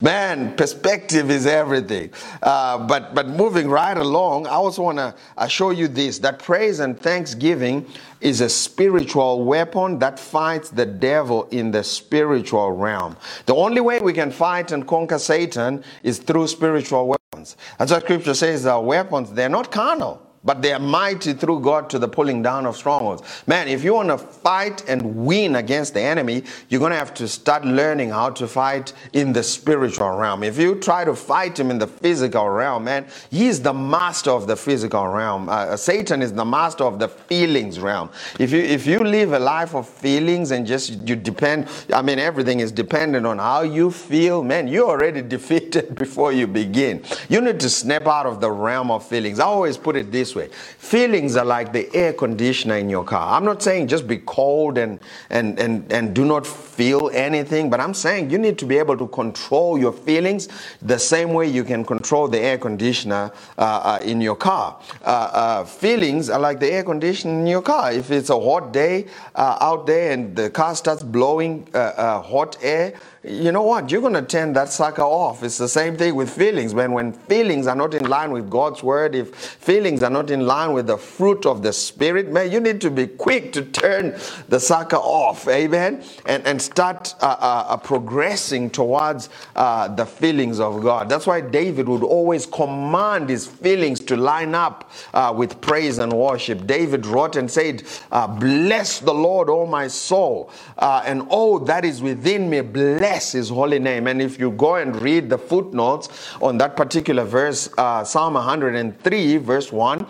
Man, 0.05 0.55
perspective 0.55 1.31
is 1.31 1.47
everything. 1.47 2.11
Uh, 2.43 2.77
but 2.87 3.15
but 3.15 3.27
moving 3.27 3.71
right 3.71 3.97
along, 3.97 4.47
I 4.47 4.51
also 4.51 4.83
want 4.83 4.99
to 4.99 5.15
show 5.49 5.71
you 5.71 5.89
this: 5.89 6.19
that 6.19 6.41
praise 6.41 6.81
and 6.81 7.01
thanksgiving 7.01 7.87
is 8.21 8.43
a 8.43 8.51
spiritual 8.51 9.47
weapon 9.47 9.99
that 10.01 10.19
fights 10.19 10.69
the 10.69 10.85
devil 10.85 11.45
in 11.45 11.71
the 11.71 11.83
spiritual 11.83 12.73
realm. 12.73 13.17
The 13.47 13.55
only 13.55 13.81
way 13.81 13.99
we 13.99 14.13
can 14.13 14.31
fight 14.31 14.73
and 14.73 14.87
conquer 14.87 15.19
Satan 15.19 15.83
is 16.03 16.19
through 16.19 16.49
spiritual 16.49 17.09
weapons. 17.09 17.57
That's 17.79 17.91
what 17.91 18.03
Scripture 18.03 18.35
says. 18.35 18.67
Our 18.67 18.83
weapons 18.83 19.33
they're 19.33 19.49
not 19.49 19.73
carnal 19.73 20.24
but 20.45 20.61
they 20.61 20.73
are 20.73 20.79
mighty 20.79 21.33
through 21.33 21.61
God 21.61 21.89
to 21.91 21.99
the 21.99 22.09
pulling 22.09 22.43
down 22.43 22.67
of 22.67 22.77
strongholds. 22.77 23.23
Man, 23.47 23.67
if 23.69 23.83
you 23.83 23.95
want 23.95 24.11
to 24.11 24.19
fight 24.19 24.87
and 24.89 25.25
win 25.25 25.57
against 25.57 25.95
the 25.95 26.01
enemy, 26.01 26.45
you're 26.69 26.81
going 26.81 26.93
to 26.93 26.99
have 26.99 27.15
to 27.15 27.27
start 27.27 27.65
learning 27.65 28.11
how 28.11 28.31
to 28.31 28.47
fight 28.47 28.93
in 29.13 29.33
the 29.33 29.43
spiritual 29.43 30.11
realm. 30.11 30.43
If 30.43 30.59
you 30.59 30.75
try 30.77 31.05
to 31.05 31.15
fight 31.15 31.59
him 31.59 31.71
in 31.71 31.79
the 31.79 31.87
physical 31.87 32.49
realm, 32.49 32.85
man, 32.85 33.07
he's 33.31 33.63
the 33.63 33.73
master 33.73 34.31
of 34.31 34.47
the 34.47 34.57
physical 34.57 35.09
realm. 35.09 35.49
Uh, 35.49 35.77
Satan 35.77 36.21
is 36.21 36.33
the 36.33 36.45
master 36.45 36.85
of 36.85 36.99
the 36.99 37.09
feelings 37.09 37.81
realm. 37.81 38.11
If 38.39 38.53
you 38.53 38.61
if 38.61 38.87
you 38.87 38.99
live 39.01 39.33
a 39.33 39.39
life 39.39 39.75
of 39.75 39.89
feelings 39.89 40.51
and 40.51 40.67
just 40.67 41.09
you 41.09 41.17
depend, 41.17 41.69
I 41.93 42.03
mean, 42.03 42.19
everything 42.19 42.61
is 42.61 42.71
dependent 42.71 43.27
on 43.27 43.39
how 43.39 43.63
you 43.63 43.91
feel, 43.91 44.43
man, 44.43 44.69
you're 44.69 44.89
already 44.89 45.23
defeated 45.37 45.95
before 45.95 46.33
you 46.33 46.47
begin. 46.47 47.03
You 47.29 47.41
need 47.41 47.61
to 47.61 47.71
snap 47.71 48.07
out 48.07 48.27
of 48.27 48.41
the 48.41 48.51
realm 48.51 48.91
of 48.91 49.07
feelings. 49.07 49.41
I 49.41 49.45
always 49.45 49.77
put 49.77 49.97
it 49.97 50.13
this 50.13 50.34
way 50.35 50.49
feelings 50.79 51.37
are 51.37 51.45
like 51.45 51.73
the 51.73 51.93
air 51.95 52.13
conditioner 52.13 52.77
in 52.77 52.89
your 52.89 53.05
car. 53.05 53.37
I'm 53.37 53.45
not 53.45 53.63
saying 53.63 53.89
just 53.89 54.07
be 54.07 54.19
cold 54.19 54.79
and, 54.79 55.01
and, 55.31 55.59
and, 55.59 55.91
and 55.93 56.15
do 56.15 56.25
not 56.25 56.47
feel 56.47 57.11
anything, 57.13 57.71
but 57.71 57.81
I'm 57.81 57.95
saying 57.95 58.31
you 58.31 58.39
need 58.39 58.59
to 58.59 58.67
be 58.67 58.79
able 58.79 58.97
to 58.99 59.07
control 59.09 59.79
your 59.79 59.93
feelings 59.93 60.49
the 60.83 60.99
same 60.99 61.33
way 61.33 61.49
you 61.49 61.65
can 61.65 61.85
control 61.85 62.29
the 62.29 62.39
air 62.39 62.59
conditioner 62.59 63.33
uh, 63.59 63.61
uh, 63.61 63.99
in 64.05 64.21
your 64.21 64.37
car. 64.37 64.81
Uh, 65.03 65.05
uh 65.05 65.65
feelings 65.65 66.31
are 66.31 66.41
like 66.41 66.61
the 66.61 66.71
air 66.71 66.85
conditioner 66.85 67.41
in 67.41 67.47
your 67.47 67.63
car. 67.63 67.93
If 67.93 68.11
it's 68.11 68.31
a 68.31 68.39
hot 68.39 68.73
day 68.73 69.07
uh, 69.35 69.59
out 69.61 69.87
there 69.87 70.13
and 70.13 70.37
the 70.37 70.51
car 70.51 70.75
starts 70.75 71.03
blowing 71.03 71.67
uh, 71.75 72.21
hot 72.21 72.57
air, 72.63 72.95
you 73.27 73.53
know 73.53 73.63
what? 73.63 73.91
You're 73.91 74.03
going 74.03 74.13
to 74.13 74.23
turn 74.23 74.53
that 74.53 74.69
sucker 74.69 75.03
off. 75.03 75.43
It's 75.43 75.57
the 75.57 75.69
same 75.69 75.97
thing 75.97 76.15
with 76.15 76.29
feelings. 76.29 76.75
When, 76.75 76.93
when 76.93 77.13
feelings 77.13 77.67
are 77.67 77.75
not 77.75 77.95
in 77.95 78.07
line 78.07 78.33
with 78.33 78.51
God's 78.51 78.83
word, 78.83 79.15
if 79.15 79.35
feelings 79.35 80.03
are 80.03 80.11
not 80.11 80.31
in 80.31 80.47
line 80.47 80.75
with 80.75 80.89
the 80.89 80.99
fruit 80.99 81.47
of 81.47 81.63
the 81.63 81.73
Spirit, 81.73 82.31
man, 82.31 82.53
you 82.53 82.61
need 82.61 82.83
to 82.83 82.91
be 82.91 83.07
quick 83.07 83.53
to 83.55 83.63
turn 83.63 84.19
the 84.49 84.61
sucker 84.61 84.97
off. 84.97 85.49
Amen. 85.49 86.05
And, 86.27 86.47
and 86.47 86.61
start 86.61 87.15
uh, 87.23 87.37
uh, 87.41 87.65
uh 87.69 87.77
progressing 87.79 88.69
towards 88.69 89.31
uh, 89.57 89.89
the 89.89 90.05
feelings 90.05 90.61
of 90.61 90.83
God. 90.83 91.09
That's 91.09 91.27
why 91.27 91.41
David 91.41 91.89
would 91.89 92.05
always 92.05 92.45
command 92.45 93.31
his 93.31 93.47
feelings 93.47 94.01
to 94.01 94.17
line 94.17 94.55
up 94.55 94.91
uh, 95.15 95.33
with 95.35 95.63
praise 95.63 95.97
and 95.97 96.13
worship. 96.13 96.67
David 96.67 97.07
wrote 97.07 97.37
and 97.37 97.51
said, 97.51 97.85
uh, 98.13 98.27
Bless 98.27 98.99
the 98.99 99.15
Lord, 99.15 99.49
O 99.49 99.65
my 99.65 99.89
soul, 99.89 100.51
and 100.79 101.23
all 101.31 101.59
that 101.61 101.87
is 101.87 102.03
within 102.03 102.51
me, 102.51 102.61
bless 102.61 103.14
bless 103.15 103.31
his 103.31 103.49
holy 103.49 103.79
name. 103.79 104.09
And 104.09 104.21
if 104.21 104.41
you 104.41 104.51
go 104.51 104.75
and 104.75 105.01
read 105.01 105.31
the 105.31 105.39
footnotes 105.39 106.09
on 106.43 106.59
that 106.59 106.77
particular 106.77 107.23
verse, 107.23 107.69
uh, 107.79 108.03
Psalm 108.03 108.35
103, 108.35 109.37
verse 109.37 109.71
1, 109.71 110.05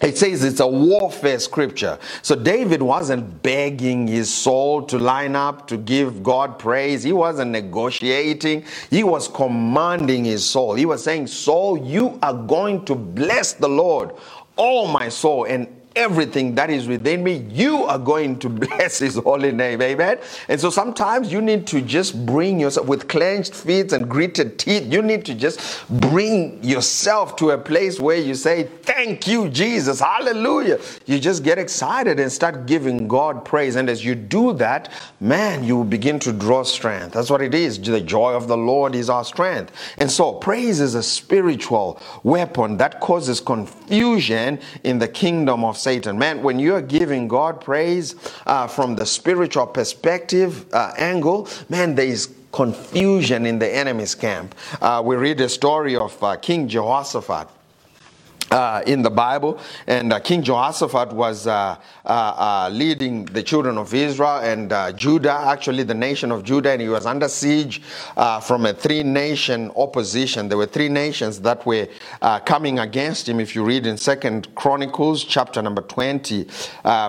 it 0.00 0.16
says 0.16 0.44
it's 0.44 0.60
a 0.60 0.66
warfare 0.66 1.40
scripture. 1.40 1.98
So 2.22 2.36
David 2.36 2.82
wasn't 2.82 3.42
begging 3.42 4.06
his 4.06 4.32
soul 4.32 4.82
to 4.84 4.96
line 4.96 5.34
up 5.34 5.66
to 5.68 5.76
give 5.76 6.22
God 6.22 6.56
praise. 6.56 7.02
He 7.02 7.12
wasn't 7.12 7.50
negotiating. 7.50 8.64
He 8.90 9.02
was 9.02 9.26
commanding 9.26 10.24
his 10.24 10.46
soul. 10.46 10.74
He 10.74 10.86
was 10.86 11.02
saying, 11.02 11.26
Soul, 11.26 11.84
you 11.84 12.16
are 12.22 12.34
going 12.34 12.84
to 12.84 12.94
bless 12.94 13.54
the 13.54 13.68
Lord, 13.68 14.12
all 14.54 14.86
my 14.86 15.08
soul, 15.08 15.46
and 15.46 15.66
everything 15.96 16.54
that 16.56 16.70
is 16.70 16.88
within 16.88 17.22
me, 17.22 17.44
you 17.50 17.84
are 17.84 17.98
going 17.98 18.38
to 18.40 18.48
bless 18.48 18.98
his 18.98 19.16
holy 19.16 19.52
name. 19.52 19.80
Amen. 19.80 20.18
And 20.48 20.60
so 20.60 20.70
sometimes 20.70 21.32
you 21.32 21.40
need 21.40 21.66
to 21.68 21.80
just 21.80 22.26
bring 22.26 22.60
yourself 22.60 22.86
with 22.86 23.08
clenched 23.08 23.54
feet 23.54 23.92
and 23.92 24.08
gritted 24.08 24.58
teeth. 24.58 24.92
You 24.92 25.02
need 25.02 25.24
to 25.26 25.34
just 25.34 25.88
bring 25.88 26.62
yourself 26.62 27.36
to 27.36 27.50
a 27.50 27.58
place 27.58 28.00
where 28.00 28.18
you 28.18 28.34
say, 28.34 28.64
Thank 28.82 29.26
you, 29.26 29.48
Jesus. 29.48 30.00
Hallelujah. 30.00 30.78
You 31.06 31.18
just 31.18 31.42
get 31.42 31.58
excited 31.58 32.20
and 32.20 32.30
start 32.30 32.66
giving 32.66 33.08
God 33.08 33.44
praise. 33.44 33.76
And 33.76 33.88
as 33.88 34.04
you 34.04 34.14
do 34.14 34.52
that, 34.54 34.92
man, 35.20 35.64
you 35.64 35.76
will 35.76 35.84
begin 35.84 36.18
to 36.20 36.32
draw 36.32 36.62
strength. 36.62 37.12
That's 37.12 37.30
what 37.30 37.40
it 37.40 37.54
is. 37.54 37.80
The 37.80 38.00
joy 38.00 38.32
of 38.32 38.48
the 38.48 38.56
Lord 38.56 38.94
is 38.94 39.08
our 39.08 39.24
strength. 39.24 39.72
And 39.98 40.10
so 40.10 40.32
praise 40.32 40.80
is 40.80 40.94
a 40.94 41.02
spiritual 41.02 42.00
weapon 42.22 42.76
that 42.78 43.00
causes 43.00 43.40
confusion 43.40 44.60
in 44.82 44.98
the 44.98 45.08
kingdom 45.08 45.64
of 45.64 45.76
Satan. 45.84 46.18
Man, 46.18 46.42
when 46.42 46.58
you're 46.58 46.80
giving 46.80 47.28
God 47.28 47.60
praise 47.60 48.14
uh, 48.46 48.66
from 48.66 48.96
the 48.96 49.04
spiritual 49.04 49.66
perspective 49.66 50.64
uh, 50.72 50.94
angle, 50.96 51.46
man, 51.68 51.94
there 51.94 52.06
is 52.06 52.34
confusion 52.52 53.44
in 53.44 53.58
the 53.58 53.68
enemy's 53.68 54.14
camp. 54.14 54.54
Uh, 54.80 55.02
we 55.04 55.14
read 55.16 55.38
the 55.38 55.48
story 55.48 55.94
of 55.94 56.20
uh, 56.22 56.36
King 56.36 56.68
Jehoshaphat 56.68 57.48
uh, 58.54 58.82
in 58.86 59.02
the 59.02 59.10
Bible. 59.10 59.58
And 59.86 60.12
uh, 60.12 60.20
King 60.20 60.42
Jehoshaphat 60.42 61.12
was 61.12 61.46
uh, 61.46 61.76
uh, 62.04 62.08
uh 62.08 62.68
leading 62.72 63.24
the 63.24 63.42
children 63.42 63.76
of 63.76 63.92
Israel 63.92 64.38
and 64.38 64.72
uh, 64.72 64.92
Judah, 64.92 65.42
actually 65.46 65.82
the 65.82 65.94
nation 65.94 66.30
of 66.30 66.44
Judah, 66.44 66.70
and 66.70 66.80
he 66.80 66.88
was 66.88 67.04
under 67.04 67.28
siege 67.28 67.82
from 68.42 68.66
a 68.66 68.72
three 68.72 69.02
nation 69.02 69.72
opposition. 69.76 70.48
There 70.48 70.58
were 70.58 70.66
three 70.66 70.88
nations 70.88 71.40
that 71.40 71.66
were 71.66 71.88
coming 72.44 72.78
against 72.78 73.28
him. 73.28 73.40
If 73.40 73.56
you 73.56 73.64
read 73.64 73.86
in 73.86 73.96
Second 73.96 74.54
Chronicles, 74.54 75.24
chapter 75.24 75.60
number 75.60 75.82
20, 75.82 76.44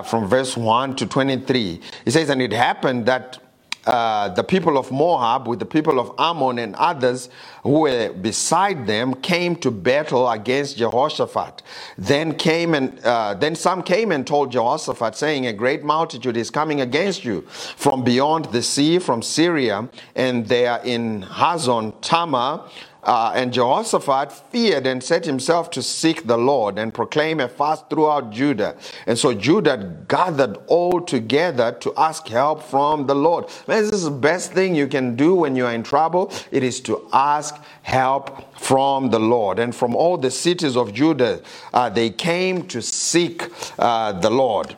from 0.04 0.26
verse 0.26 0.56
1 0.56 0.96
to 0.96 1.06
23, 1.06 1.80
it 2.06 2.10
says, 2.10 2.28
And 2.30 2.42
it 2.42 2.52
happened 2.52 3.06
that 3.06 3.38
uh, 3.86 4.28
the 4.30 4.42
people 4.42 4.78
of 4.78 4.90
Moab 4.90 5.46
with 5.46 5.60
the 5.60 5.66
people 5.66 6.00
of 6.00 6.12
Ammon 6.18 6.58
and 6.58 6.74
others 6.74 7.30
who 7.66 7.80
were 7.80 8.12
beside 8.12 8.86
them 8.86 9.12
came 9.14 9.56
to 9.56 9.70
battle 9.70 10.30
against 10.30 10.78
Jehoshaphat. 10.78 11.62
Then 11.98 12.34
came 12.34 12.74
and 12.74 12.98
uh, 13.00 13.34
then 13.34 13.54
some 13.56 13.82
came 13.82 14.12
and 14.12 14.26
told 14.26 14.52
Jehoshaphat, 14.52 15.16
saying, 15.16 15.46
"A 15.46 15.52
great 15.52 15.82
multitude 15.82 16.36
is 16.36 16.50
coming 16.50 16.80
against 16.80 17.24
you 17.24 17.42
from 17.76 18.04
beyond 18.04 18.46
the 18.46 18.62
sea, 18.62 18.98
from 18.98 19.20
Syria, 19.20 19.88
and 20.14 20.46
they 20.46 20.66
are 20.66 20.80
in 20.84 21.22
Hazon 21.22 21.92
Tamar." 22.00 22.70
Uh, 23.06 23.30
and 23.36 23.52
Jehoshaphat 23.52 24.32
feared 24.32 24.84
and 24.84 25.00
set 25.00 25.24
himself 25.24 25.70
to 25.70 25.80
seek 25.80 26.26
the 26.26 26.36
Lord 26.36 26.76
and 26.76 26.92
proclaim 26.92 27.38
a 27.38 27.48
fast 27.48 27.88
throughout 27.88 28.32
Judah. 28.32 28.76
And 29.06 29.16
so 29.16 29.32
Judah 29.32 29.94
gathered 30.08 30.58
all 30.66 31.00
together 31.00 31.70
to 31.82 31.94
ask 31.96 32.26
help 32.26 32.64
from 32.64 33.06
the 33.06 33.14
Lord. 33.14 33.44
Man, 33.68 33.84
this 33.84 33.92
is 33.92 34.04
the 34.04 34.10
best 34.10 34.52
thing 34.52 34.74
you 34.74 34.88
can 34.88 35.14
do 35.14 35.36
when 35.36 35.54
you 35.54 35.66
are 35.66 35.72
in 35.72 35.84
trouble. 35.84 36.32
It 36.50 36.64
is 36.64 36.80
to 36.80 37.08
ask 37.12 37.55
help 37.82 38.58
from 38.58 39.10
the 39.10 39.20
Lord. 39.20 39.58
And 39.58 39.74
from 39.74 39.94
all 39.94 40.16
the 40.16 40.30
cities 40.30 40.76
of 40.76 40.92
Judah, 40.92 41.42
uh, 41.72 41.88
they 41.88 42.10
came 42.10 42.66
to 42.68 42.82
seek 42.82 43.44
uh, 43.78 44.12
the 44.12 44.30
Lord. 44.30 44.76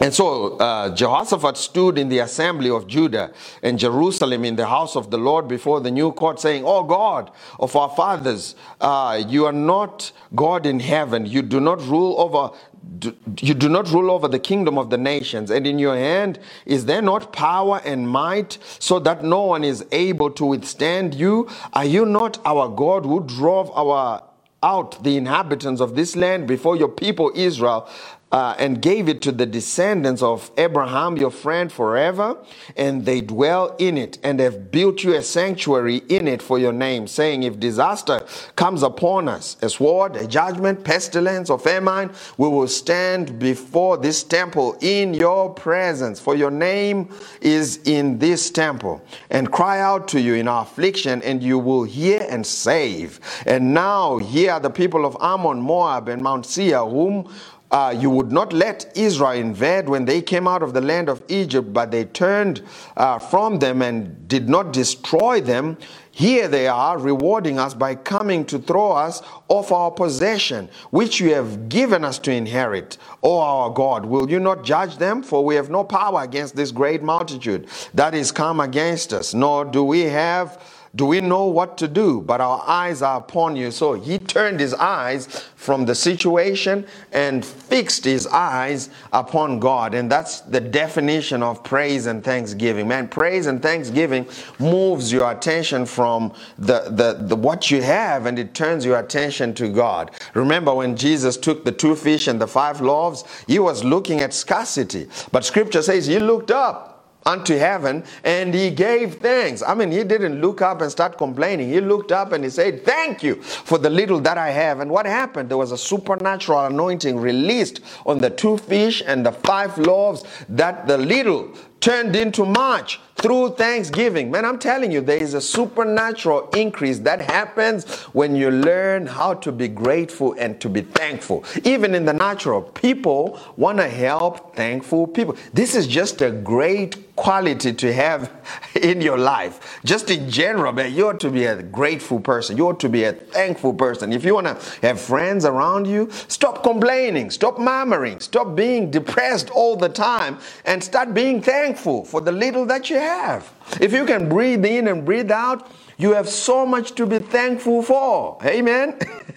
And 0.00 0.12
so 0.12 0.56
uh, 0.58 0.94
Jehoshaphat 0.94 1.56
stood 1.56 1.98
in 1.98 2.08
the 2.08 2.18
assembly 2.18 2.68
of 2.68 2.88
Judah 2.88 3.32
and 3.62 3.78
Jerusalem 3.78 4.44
in 4.44 4.56
the 4.56 4.66
house 4.66 4.96
of 4.96 5.10
the 5.10 5.18
Lord 5.18 5.46
before 5.46 5.80
the 5.80 5.90
new 5.90 6.10
court, 6.10 6.40
saying, 6.40 6.64
O 6.66 6.82
God 6.82 7.30
of 7.60 7.76
our 7.76 7.88
fathers, 7.88 8.56
uh, 8.80 9.22
you 9.26 9.46
are 9.46 9.52
not 9.52 10.10
God 10.34 10.66
in 10.66 10.80
heaven. 10.80 11.26
You 11.26 11.42
do 11.42 11.60
not 11.60 11.80
rule 11.86 12.16
over. 12.18 12.56
Do- 12.98 13.14
You 13.40 13.54
do 13.54 13.68
not 13.68 13.90
rule 13.90 14.10
over 14.10 14.28
the 14.28 14.38
kingdom 14.38 14.78
of 14.78 14.90
the 14.90 14.98
nations, 14.98 15.50
and 15.50 15.66
in 15.66 15.78
your 15.78 15.96
hand 15.96 16.38
is 16.66 16.86
there 16.86 17.02
not 17.02 17.32
power 17.32 17.80
and 17.84 18.08
might, 18.08 18.58
so 18.78 18.98
that 19.00 19.24
no 19.24 19.42
one 19.42 19.64
is 19.64 19.84
able 19.92 20.30
to 20.32 20.44
withstand 20.46 21.14
you? 21.14 21.48
Are 21.72 21.84
you 21.84 22.06
not 22.06 22.38
our 22.44 22.68
God 22.68 23.04
who 23.04 23.20
drove 23.24 23.70
our 23.76 24.22
out 24.62 25.04
the 25.04 25.16
inhabitants 25.16 25.80
of 25.80 25.94
this 25.94 26.16
land 26.16 26.46
before 26.46 26.76
your 26.76 26.88
people 26.88 27.30
Israel 27.34 27.88
uh, 28.34 28.56
and 28.58 28.82
gave 28.82 29.08
it 29.08 29.22
to 29.22 29.30
the 29.30 29.46
descendants 29.46 30.20
of 30.20 30.50
Abraham, 30.58 31.16
your 31.16 31.30
friend, 31.30 31.70
forever. 31.70 32.36
And 32.76 33.06
they 33.06 33.20
dwell 33.20 33.76
in 33.78 33.96
it 33.96 34.18
and 34.24 34.40
have 34.40 34.72
built 34.72 35.04
you 35.04 35.14
a 35.14 35.22
sanctuary 35.22 35.98
in 36.08 36.26
it 36.26 36.42
for 36.42 36.58
your 36.58 36.72
name, 36.72 37.06
saying, 37.06 37.44
If 37.44 37.60
disaster 37.60 38.26
comes 38.56 38.82
upon 38.82 39.28
us, 39.28 39.56
a 39.62 39.70
sword, 39.70 40.16
a 40.16 40.26
judgment, 40.26 40.82
pestilence, 40.82 41.48
or 41.48 41.60
famine, 41.60 42.10
we 42.36 42.48
will 42.48 42.66
stand 42.66 43.38
before 43.38 43.98
this 43.98 44.24
temple 44.24 44.76
in 44.80 45.14
your 45.14 45.54
presence, 45.54 46.18
for 46.18 46.34
your 46.34 46.50
name 46.50 47.08
is 47.40 47.76
in 47.84 48.18
this 48.18 48.50
temple, 48.50 49.00
and 49.30 49.52
cry 49.52 49.78
out 49.78 50.08
to 50.08 50.20
you 50.20 50.34
in 50.34 50.48
our 50.48 50.62
affliction, 50.62 51.22
and 51.22 51.40
you 51.40 51.56
will 51.56 51.84
hear 51.84 52.26
and 52.28 52.44
save. 52.44 53.20
And 53.46 53.72
now 53.72 54.18
here 54.18 54.50
are 54.50 54.60
the 54.60 54.70
people 54.70 55.06
of 55.06 55.16
Ammon, 55.20 55.60
Moab, 55.60 56.08
and 56.08 56.20
Mount 56.20 56.46
Seir, 56.46 56.84
whom 56.84 57.32
uh, 57.74 57.90
you 57.90 58.08
would 58.08 58.30
not 58.30 58.52
let 58.52 58.96
Israel 58.96 59.32
invade 59.32 59.88
when 59.88 60.04
they 60.04 60.22
came 60.22 60.46
out 60.46 60.62
of 60.62 60.74
the 60.74 60.80
land 60.80 61.08
of 61.08 61.20
Egypt, 61.26 61.72
but 61.72 61.90
they 61.90 62.04
turned 62.04 62.62
uh, 62.96 63.18
from 63.18 63.58
them 63.58 63.82
and 63.82 64.28
did 64.28 64.48
not 64.48 64.72
destroy 64.72 65.40
them. 65.40 65.76
Here 66.12 66.46
they 66.46 66.68
are 66.68 66.96
rewarding 66.96 67.58
us 67.58 67.74
by 67.74 67.96
coming 67.96 68.44
to 68.44 68.60
throw 68.60 68.92
us 68.92 69.22
off 69.48 69.72
our 69.72 69.90
possession, 69.90 70.70
which 70.90 71.18
you 71.18 71.34
have 71.34 71.68
given 71.68 72.04
us 72.04 72.20
to 72.20 72.30
inherit. 72.30 72.96
O 73.24 73.40
our 73.40 73.70
God, 73.70 74.06
will 74.06 74.30
you 74.30 74.38
not 74.38 74.62
judge 74.62 74.96
them? 74.98 75.24
For 75.24 75.44
we 75.44 75.56
have 75.56 75.68
no 75.68 75.82
power 75.82 76.22
against 76.22 76.54
this 76.54 76.70
great 76.70 77.02
multitude 77.02 77.66
that 77.92 78.14
is 78.14 78.30
come 78.30 78.60
against 78.60 79.12
us, 79.12 79.34
nor 79.34 79.64
do 79.64 79.82
we 79.82 80.02
have 80.02 80.62
do 80.96 81.06
we 81.06 81.20
know 81.20 81.46
what 81.46 81.76
to 81.78 81.88
do? 81.88 82.20
But 82.20 82.40
our 82.40 82.62
eyes 82.66 83.02
are 83.02 83.18
upon 83.18 83.56
you. 83.56 83.72
So 83.72 83.94
he 83.94 84.18
turned 84.18 84.60
his 84.60 84.74
eyes 84.74 85.26
from 85.56 85.86
the 85.86 85.94
situation 85.94 86.86
and 87.10 87.44
fixed 87.44 88.04
his 88.04 88.28
eyes 88.28 88.90
upon 89.12 89.58
God. 89.58 89.94
And 89.94 90.10
that's 90.10 90.40
the 90.42 90.60
definition 90.60 91.42
of 91.42 91.64
praise 91.64 92.06
and 92.06 92.22
thanksgiving. 92.22 92.86
Man, 92.86 93.08
praise 93.08 93.46
and 93.46 93.60
thanksgiving 93.60 94.26
moves 94.60 95.10
your 95.10 95.32
attention 95.32 95.84
from 95.84 96.32
the, 96.58 96.82
the, 96.90 97.18
the 97.26 97.36
what 97.36 97.72
you 97.72 97.82
have 97.82 98.26
and 98.26 98.38
it 98.38 98.54
turns 98.54 98.84
your 98.84 99.00
attention 99.00 99.52
to 99.54 99.68
God. 99.68 100.12
Remember 100.34 100.72
when 100.72 100.96
Jesus 100.96 101.36
took 101.36 101.64
the 101.64 101.72
two 101.72 101.96
fish 101.96 102.28
and 102.28 102.40
the 102.40 102.46
five 102.46 102.80
loaves, 102.80 103.24
he 103.48 103.58
was 103.58 103.82
looking 103.82 104.20
at 104.20 104.32
scarcity. 104.32 105.08
But 105.32 105.44
scripture 105.44 105.82
says 105.82 106.06
he 106.06 106.20
looked 106.20 106.52
up 106.52 106.93
unto 107.26 107.56
heaven 107.56 108.04
and 108.22 108.54
he 108.54 108.70
gave 108.70 109.16
thanks. 109.16 109.62
I 109.62 109.74
mean, 109.74 109.90
he 109.90 110.04
didn't 110.04 110.40
look 110.40 110.62
up 110.62 110.80
and 110.80 110.90
start 110.90 111.16
complaining. 111.16 111.68
He 111.68 111.80
looked 111.80 112.12
up 112.12 112.32
and 112.32 112.44
he 112.44 112.50
said, 112.50 112.84
Thank 112.84 113.22
you 113.22 113.36
for 113.42 113.78
the 113.78 113.90
little 113.90 114.20
that 114.20 114.38
I 114.38 114.50
have. 114.50 114.80
And 114.80 114.90
what 114.90 115.06
happened? 115.06 115.48
There 115.48 115.58
was 115.58 115.72
a 115.72 115.78
supernatural 115.78 116.66
anointing 116.66 117.16
released 117.16 117.80
on 118.06 118.18
the 118.18 118.30
two 118.30 118.58
fish 118.58 119.02
and 119.06 119.24
the 119.24 119.32
five 119.32 119.78
loaves 119.78 120.24
that 120.48 120.86
the 120.86 120.98
little 120.98 121.54
turned 121.84 122.16
into 122.16 122.46
much 122.46 122.98
through 123.16 123.50
thanksgiving. 123.50 124.30
Man, 124.30 124.46
I'm 124.46 124.58
telling 124.58 124.90
you, 124.90 125.02
there 125.02 125.22
is 125.22 125.34
a 125.34 125.40
supernatural 125.40 126.48
increase 126.56 126.98
that 127.00 127.20
happens 127.20 127.84
when 128.14 128.34
you 128.34 128.50
learn 128.50 129.06
how 129.06 129.34
to 129.34 129.52
be 129.52 129.68
grateful 129.68 130.34
and 130.38 130.58
to 130.62 130.70
be 130.70 130.80
thankful. 130.80 131.44
Even 131.62 131.94
in 131.94 132.06
the 132.06 132.12
natural, 132.14 132.62
people 132.62 133.38
want 133.56 133.78
to 133.78 133.88
help 133.88 134.56
thankful 134.56 135.06
people. 135.06 135.36
This 135.52 135.74
is 135.74 135.86
just 135.86 136.22
a 136.22 136.30
great 136.30 137.13
quality 137.16 137.72
to 137.72 137.92
have 137.92 138.30
in 138.82 139.00
your 139.00 139.18
life. 139.18 139.80
Just 139.84 140.10
in 140.10 140.28
general, 140.28 140.72
man, 140.72 140.92
you 140.92 141.08
ought 141.08 141.20
to 141.20 141.30
be 141.30 141.44
a 141.44 141.62
grateful 141.62 142.20
person. 142.20 142.56
You 142.56 142.68
ought 142.68 142.80
to 142.80 142.88
be 142.88 143.04
a 143.04 143.12
thankful 143.12 143.74
person. 143.74 144.12
If 144.12 144.24
you 144.24 144.34
want 144.34 144.46
to 144.46 144.80
have 144.86 145.00
friends 145.00 145.44
around 145.44 145.86
you, 145.86 146.10
stop 146.28 146.62
complaining, 146.62 147.30
stop 147.30 147.58
murmuring, 147.58 148.20
stop 148.20 148.54
being 148.54 148.90
depressed 148.90 149.50
all 149.50 149.76
the 149.76 149.88
time, 149.88 150.38
and 150.64 150.82
start 150.82 151.14
being 151.14 151.40
thankful 151.40 152.04
for 152.04 152.20
the 152.20 152.32
little 152.32 152.66
that 152.66 152.90
you 152.90 152.96
have. 152.96 153.52
If 153.80 153.92
you 153.92 154.04
can 154.04 154.28
breathe 154.28 154.64
in 154.64 154.88
and 154.88 155.04
breathe 155.04 155.30
out, 155.30 155.70
you 155.96 156.12
have 156.14 156.28
so 156.28 156.66
much 156.66 156.94
to 156.96 157.06
be 157.06 157.18
thankful 157.18 157.82
for. 157.82 158.38
Amen. 158.44 158.98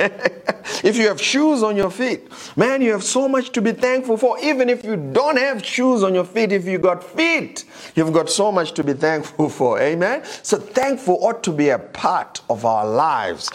if 0.84 0.98
you 0.98 1.08
have 1.08 1.22
shoes 1.22 1.64
on 1.64 1.76
your 1.76 1.92
feet, 1.92 2.28
man, 2.56 2.82
you 2.82 2.92
have 2.92 3.04
so 3.04 3.28
much 3.28 3.52
to 3.52 3.62
be 3.62 3.72
thankful 3.72 4.18
for. 4.18 4.40
Even 4.40 4.70
if 4.70 4.84
you 4.84 4.96
don't 4.96 5.38
have 5.38 5.64
shoes 5.66 6.04
on 6.04 6.14
your 6.14 6.26
feet, 6.26 6.52
if 6.52 6.66
you 6.66 6.78
got 6.80 7.04
feet, 7.04 7.66
you've 7.96 8.14
got 8.14 8.30
so 8.30 8.52
much 8.52 8.74
to 8.74 8.84
be 8.84 8.94
thankful 8.94 9.50
for. 9.58 9.80
Amen. 9.80 10.24
So 10.44 10.58
thankful 10.58 11.18
ought 11.22 11.44
to 11.44 11.52
be 11.52 11.70
a 11.70 11.80
part 11.80 12.42
of 12.50 12.66
our 12.66 12.88
lives. 12.88 13.50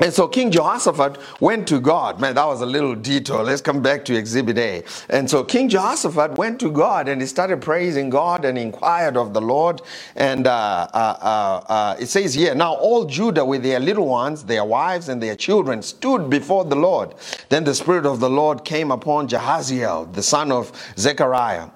And 0.00 0.12
so 0.12 0.26
King 0.26 0.50
Jehoshaphat 0.50 1.18
went 1.40 1.68
to 1.68 1.78
God. 1.78 2.18
Man, 2.18 2.34
that 2.34 2.46
was 2.46 2.62
a 2.62 2.66
little 2.66 2.94
detour. 2.94 3.42
Let's 3.42 3.60
come 3.60 3.82
back 3.82 4.04
to 4.06 4.16
Exhibit 4.16 4.56
A. 4.56 4.84
And 5.10 5.28
so 5.28 5.44
King 5.44 5.68
Jehoshaphat 5.68 6.38
went 6.38 6.58
to 6.60 6.70
God 6.70 7.08
and 7.08 7.20
he 7.20 7.26
started 7.26 7.60
praising 7.60 8.08
God 8.08 8.46
and 8.46 8.56
inquired 8.56 9.18
of 9.18 9.34
the 9.34 9.40
Lord. 9.40 9.82
And 10.16 10.46
uh, 10.46 10.88
uh, 10.94 11.16
uh, 11.20 11.72
uh, 11.72 11.96
it 12.00 12.06
says 12.06 12.32
here, 12.32 12.54
now 12.54 12.72
all 12.74 13.04
Judah 13.04 13.44
with 13.44 13.62
their 13.62 13.80
little 13.80 14.08
ones, 14.08 14.44
their 14.44 14.64
wives 14.64 15.10
and 15.10 15.22
their 15.22 15.36
children 15.36 15.82
stood 15.82 16.30
before 16.30 16.64
the 16.64 16.76
Lord. 16.76 17.14
Then 17.50 17.64
the 17.64 17.74
Spirit 17.74 18.06
of 18.06 18.18
the 18.18 18.30
Lord 18.30 18.64
came 18.64 18.90
upon 18.90 19.28
Jehaziel, 19.28 20.10
the 20.14 20.22
son 20.22 20.50
of 20.50 20.72
Zechariah 20.96 21.68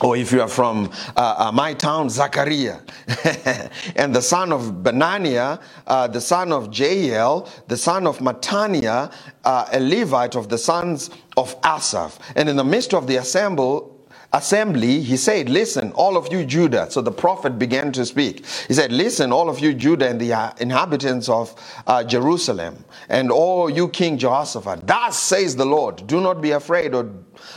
or 0.00 0.16
if 0.16 0.32
you 0.32 0.42
are 0.42 0.48
from 0.48 0.90
uh, 1.16 1.34
uh, 1.38 1.52
my 1.52 1.72
town, 1.72 2.10
Zachariah, 2.10 2.80
and 3.96 4.14
the 4.14 4.20
son 4.20 4.52
of 4.52 4.82
Benaniah, 4.82 5.60
uh, 5.86 6.06
the 6.06 6.20
son 6.20 6.52
of 6.52 6.76
Jael, 6.76 7.48
the 7.68 7.76
son 7.76 8.06
of 8.06 8.18
Mattaniah, 8.18 9.10
uh, 9.44 9.68
a 9.72 9.80
Levite 9.80 10.36
of 10.36 10.48
the 10.48 10.58
sons 10.58 11.10
of 11.36 11.56
Asaph. 11.64 12.18
And 12.34 12.48
in 12.48 12.56
the 12.56 12.64
midst 12.64 12.92
of 12.92 13.06
the 13.06 13.16
assemble, 13.16 13.96
assembly, 14.32 15.00
he 15.00 15.16
said, 15.16 15.48
Listen, 15.48 15.92
all 15.92 16.16
of 16.16 16.30
you 16.32 16.44
Judah. 16.44 16.90
So 16.90 17.00
the 17.00 17.12
prophet 17.12 17.58
began 17.58 17.92
to 17.92 18.04
speak. 18.04 18.44
He 18.68 18.74
said, 18.74 18.92
Listen, 18.92 19.32
all 19.32 19.48
of 19.48 19.60
you 19.60 19.72
Judah 19.72 20.08
and 20.08 20.20
the 20.20 20.32
uh, 20.32 20.52
inhabitants 20.58 21.28
of 21.28 21.54
uh, 21.86 22.04
Jerusalem, 22.04 22.84
and 23.08 23.30
all 23.30 23.70
you 23.70 23.88
King 23.88 24.18
Jehoshaphat, 24.18 24.86
thus 24.86 25.18
says 25.18 25.56
the 25.56 25.64
Lord, 25.66 26.06
do 26.06 26.20
not 26.20 26.42
be 26.42 26.50
afraid 26.50 26.94
or 26.94 27.10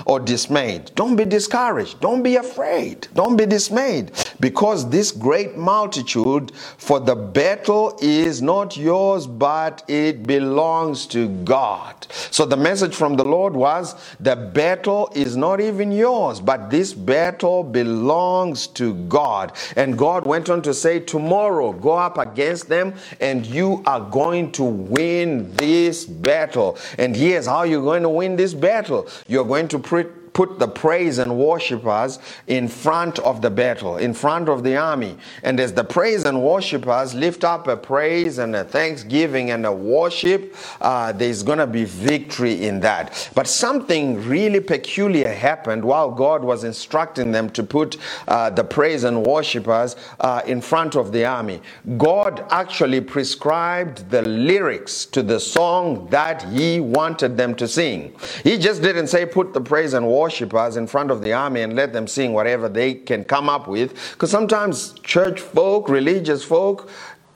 or 0.06 0.20
dismayed. 0.20 0.92
Don't 0.96 1.16
be 1.16 1.26
discouraged. 1.26 2.00
Don't 2.00 2.24
be 2.24 2.36
afraid. 2.36 3.08
Don't 3.14 3.38
be 3.38 3.46
dismayed 3.46 4.12
because 4.40 4.90
this 4.90 5.12
great 5.12 5.58
multitude 5.58 6.52
for 6.78 7.00
the 7.00 7.16
battle 7.16 7.98
is 8.02 8.42
not 8.42 8.78
yours, 8.78 9.28
but 9.28 9.84
it 9.88 10.24
belongs 10.24 11.06
to 11.08 11.30
God. 11.44 12.08
So 12.32 12.46
the 12.46 12.58
message 12.58 12.96
from 12.96 13.16
the 13.16 13.26
Lord 13.26 13.54
was 13.54 13.96
the 14.20 14.36
battle 14.36 15.12
is 15.16 15.36
not 15.36 15.60
even 15.60 15.92
yours, 15.92 16.40
but 16.40 16.70
this 16.70 16.94
battle 16.94 17.64
belongs 17.64 18.68
to 18.68 18.94
God. 19.06 19.54
And 19.76 19.98
God 19.98 20.26
went 20.26 20.50
on 20.50 20.62
to 20.64 20.74
say, 20.74 21.00
Tomorrow 21.00 21.74
go 21.74 21.94
up 21.94 22.18
against 22.18 22.70
them, 22.70 22.94
and 23.20 23.46
you 23.46 23.84
are 23.86 24.02
going 24.02 24.52
to 24.54 24.64
win 24.64 25.54
this 25.56 26.06
battle. 26.06 26.78
And 26.98 27.16
here's 27.16 27.46
how 27.46 27.64
you're 27.64 27.82
going 27.82 28.04
to 28.04 28.10
win 28.10 28.36
this 28.36 28.54
battle 28.54 29.08
you're 29.28 29.46
going 29.46 29.68
to 29.70 29.79
put 29.82 30.19
put 30.34 30.60
the 30.60 30.68
praise 30.68 31.18
and 31.18 31.38
worshipers 31.38 32.20
in 32.48 32.68
front 32.68 33.20
of 33.20 33.42
the 33.42 33.50
battle, 33.50 33.98
in 33.98 34.14
front 34.14 34.50
of 34.50 34.64
the 34.64 34.78
army. 34.78 35.18
And 35.44 35.60
as 35.60 35.74
the 35.74 35.84
praise 35.84 36.26
and 36.26 36.42
worshipers 36.42 37.14
lift 37.14 37.44
up 37.44 37.68
a 37.68 37.78
praise 37.78 38.38
and 38.38 38.56
a 38.56 38.64
thanksgiving 38.64 39.52
and 39.52 39.66
a 39.66 39.72
worship, 39.72 40.56
uh, 40.82 41.12
there's 41.12 41.44
going 41.44 41.60
to 41.60 41.68
be 41.68 41.86
victory 41.86 42.66
in 42.66 42.80
that. 42.82 43.30
But 43.36 43.48
something 43.48 44.28
really 44.28 44.60
peculiar 44.60 45.32
happened 45.34 45.84
while 45.84 46.12
God 46.12 46.44
was 46.44 46.64
instructing 46.64 47.32
them 47.32 47.50
to 47.52 47.64
put 47.64 47.98
uh, 48.28 48.50
the 48.50 48.64
praise 48.64 49.04
and 49.04 49.26
worshipers 49.26 49.96
uh, 50.20 50.42
in 50.46 50.62
front 50.62 50.96
of 50.96 51.12
the 51.12 51.26
army. 51.26 51.62
God 51.98 52.46
actually 52.50 53.02
prescribed 53.02 54.10
the 54.10 54.22
lyrics 54.22 55.06
to 55.08 55.24
the 55.24 55.40
song 55.40 56.08
that 56.10 56.44
He 56.44 56.80
wanted 56.80 57.38
them 57.38 57.56
to 57.56 57.68
sing. 57.68 58.14
He 58.44 58.58
just 58.58 58.82
didn't 58.82 59.08
say, 59.08 59.26
put 59.26 59.54
the 59.54 59.62
praise 59.62 59.94
and 59.94 60.08
worshipers 60.20 60.78
in 60.78 60.88
front 60.88 61.12
of 61.12 61.22
the 61.22 61.34
army 61.34 61.62
and 61.62 61.76
let 61.76 61.94
them 61.94 62.08
sing 62.08 62.34
whatever 62.34 62.68
they 62.70 62.94
can 62.94 63.24
come 63.24 63.50
up 63.50 63.68
with. 63.68 63.90
Because 64.12 64.32
sometimes 64.32 64.94
church 65.00 65.40
folk, 65.40 65.90
religious 65.90 66.44
folk, 66.44 66.90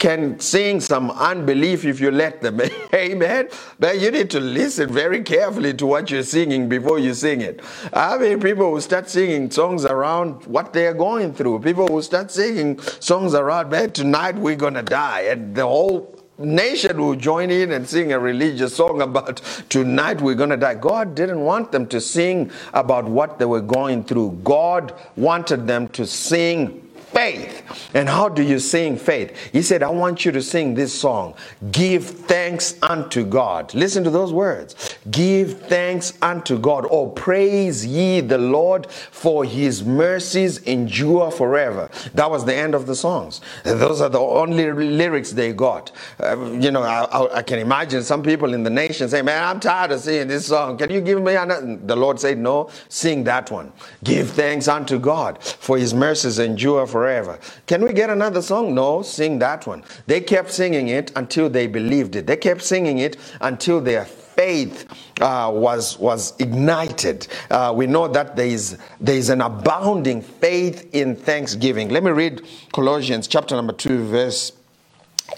can 0.03 0.37
sing 0.37 0.81
some 0.81 1.09
unbelief 1.11 1.85
if 1.85 2.01
you 2.01 2.11
let 2.11 2.41
them. 2.41 2.59
Amen. 2.93 3.47
But 3.79 4.01
you 4.01 4.11
need 4.11 4.29
to 4.31 4.39
listen 4.41 4.91
very 4.91 5.23
carefully 5.23 5.73
to 5.75 5.85
what 5.85 6.11
you're 6.11 6.23
singing 6.23 6.67
before 6.67 6.99
you 6.99 7.13
sing 7.13 7.39
it. 7.39 7.61
I 7.93 8.17
mean, 8.17 8.41
people 8.41 8.69
will 8.69 8.81
start 8.81 9.09
singing 9.09 9.49
songs 9.49 9.85
around 9.85 10.45
what 10.45 10.73
they're 10.73 10.93
going 10.93 11.33
through. 11.33 11.59
People 11.61 11.87
will 11.87 12.01
start 12.01 12.31
singing 12.31 12.81
songs 12.99 13.33
around, 13.33 13.69
man, 13.69 13.91
tonight 13.91 14.35
we're 14.35 14.57
going 14.57 14.73
to 14.73 14.83
die. 14.83 15.21
And 15.21 15.55
the 15.55 15.65
whole 15.65 16.22
nation 16.43 17.01
will 17.01 17.15
join 17.15 17.49
in 17.49 17.71
and 17.71 17.87
sing 17.87 18.13
a 18.13 18.19
religious 18.19 18.75
song 18.75 19.01
about 19.01 19.37
tonight 19.69 20.21
we're 20.21 20.35
going 20.35 20.49
to 20.49 20.57
die. 20.57 20.75
God 20.75 21.15
didn't 21.15 21.41
want 21.41 21.71
them 21.71 21.87
to 21.87 21.99
sing 22.01 22.51
about 22.73 23.05
what 23.05 23.39
they 23.39 23.45
were 23.45 23.61
going 23.61 24.03
through. 24.03 24.39
God 24.43 24.93
wanted 25.15 25.67
them 25.67 25.87
to 25.89 26.05
sing 26.05 26.81
faith. 27.13 27.62
And 27.93 28.09
how 28.09 28.29
do 28.29 28.43
you 28.43 28.59
sing 28.59 28.97
faith? 28.97 29.35
He 29.51 29.61
said, 29.61 29.83
I 29.83 29.89
want 29.89 30.25
you 30.25 30.31
to 30.31 30.41
sing 30.41 30.73
this 30.73 30.93
song 30.93 31.35
Give 31.71 32.03
thanks 32.03 32.75
unto 32.81 33.25
God. 33.25 33.73
Listen 33.73 34.03
to 34.03 34.09
those 34.09 34.33
words. 34.33 34.97
Give 35.09 35.59
thanks 35.61 36.13
unto 36.21 36.57
God. 36.57 36.85
or 36.89 37.11
praise 37.11 37.85
ye 37.85 38.21
the 38.21 38.37
Lord, 38.37 38.87
for 38.89 39.45
his 39.45 39.83
mercies 39.83 40.57
endure 40.59 41.31
forever. 41.31 41.89
That 42.13 42.29
was 42.29 42.45
the 42.45 42.55
end 42.55 42.75
of 42.75 42.85
the 42.85 42.95
songs. 42.95 43.41
Those 43.63 44.01
are 44.01 44.09
the 44.09 44.19
only 44.19 44.71
lyrics 44.71 45.31
they 45.31 45.53
got. 45.53 45.91
Uh, 46.19 46.51
you 46.51 46.71
know, 46.71 46.83
I, 46.83 47.03
I, 47.05 47.37
I 47.37 47.41
can 47.43 47.59
imagine 47.59 48.03
some 48.03 48.23
people 48.23 48.53
in 48.53 48.63
the 48.63 48.69
nation 48.69 49.09
saying, 49.09 49.25
Man, 49.25 49.43
I'm 49.43 49.59
tired 49.59 49.91
of 49.91 50.01
singing 50.01 50.27
this 50.27 50.47
song. 50.47 50.77
Can 50.77 50.89
you 50.89 51.01
give 51.01 51.21
me 51.21 51.35
another? 51.35 51.77
The 51.83 51.95
Lord 51.95 52.19
said, 52.19 52.37
No, 52.37 52.69
sing 52.89 53.23
that 53.25 53.51
one. 53.51 53.71
Give 54.03 54.29
thanks 54.29 54.67
unto 54.67 54.99
God, 54.99 55.43
for 55.43 55.77
his 55.77 55.93
mercies 55.93 56.39
endure 56.39 56.87
forever 56.87 57.03
forever. 57.03 57.39
Can 57.65 57.83
we 57.83 57.93
get 57.93 58.09
another 58.09 58.41
song? 58.41 58.75
No, 58.75 59.01
sing 59.01 59.39
that 59.39 59.65
one. 59.65 59.83
They 60.05 60.19
kept 60.19 60.51
singing 60.51 60.89
it 60.89 61.13
until 61.15 61.49
they 61.49 61.67
believed 61.67 62.15
it. 62.17 62.27
They 62.27 62.35
kept 62.35 62.61
singing 62.61 62.97
it 62.97 63.15
until 63.39 63.79
their 63.79 64.03
faith 64.03 64.85
uh, 65.21 65.49
was 65.53 65.97
was 65.97 66.33
ignited. 66.39 67.27
Uh, 67.49 67.73
we 67.75 67.87
know 67.87 68.07
that 68.09 68.35
there 68.35 68.47
is 68.47 68.77
there 68.99 69.15
is 69.15 69.29
an 69.29 69.41
abounding 69.41 70.21
faith 70.21 70.89
in 70.93 71.15
thanksgiving. 71.15 71.87
Let 71.89 72.03
me 72.03 72.11
read 72.11 72.41
Colossians 72.73 73.27
chapter 73.27 73.55
number 73.55 73.73
two, 73.73 74.03
verse. 74.05 74.51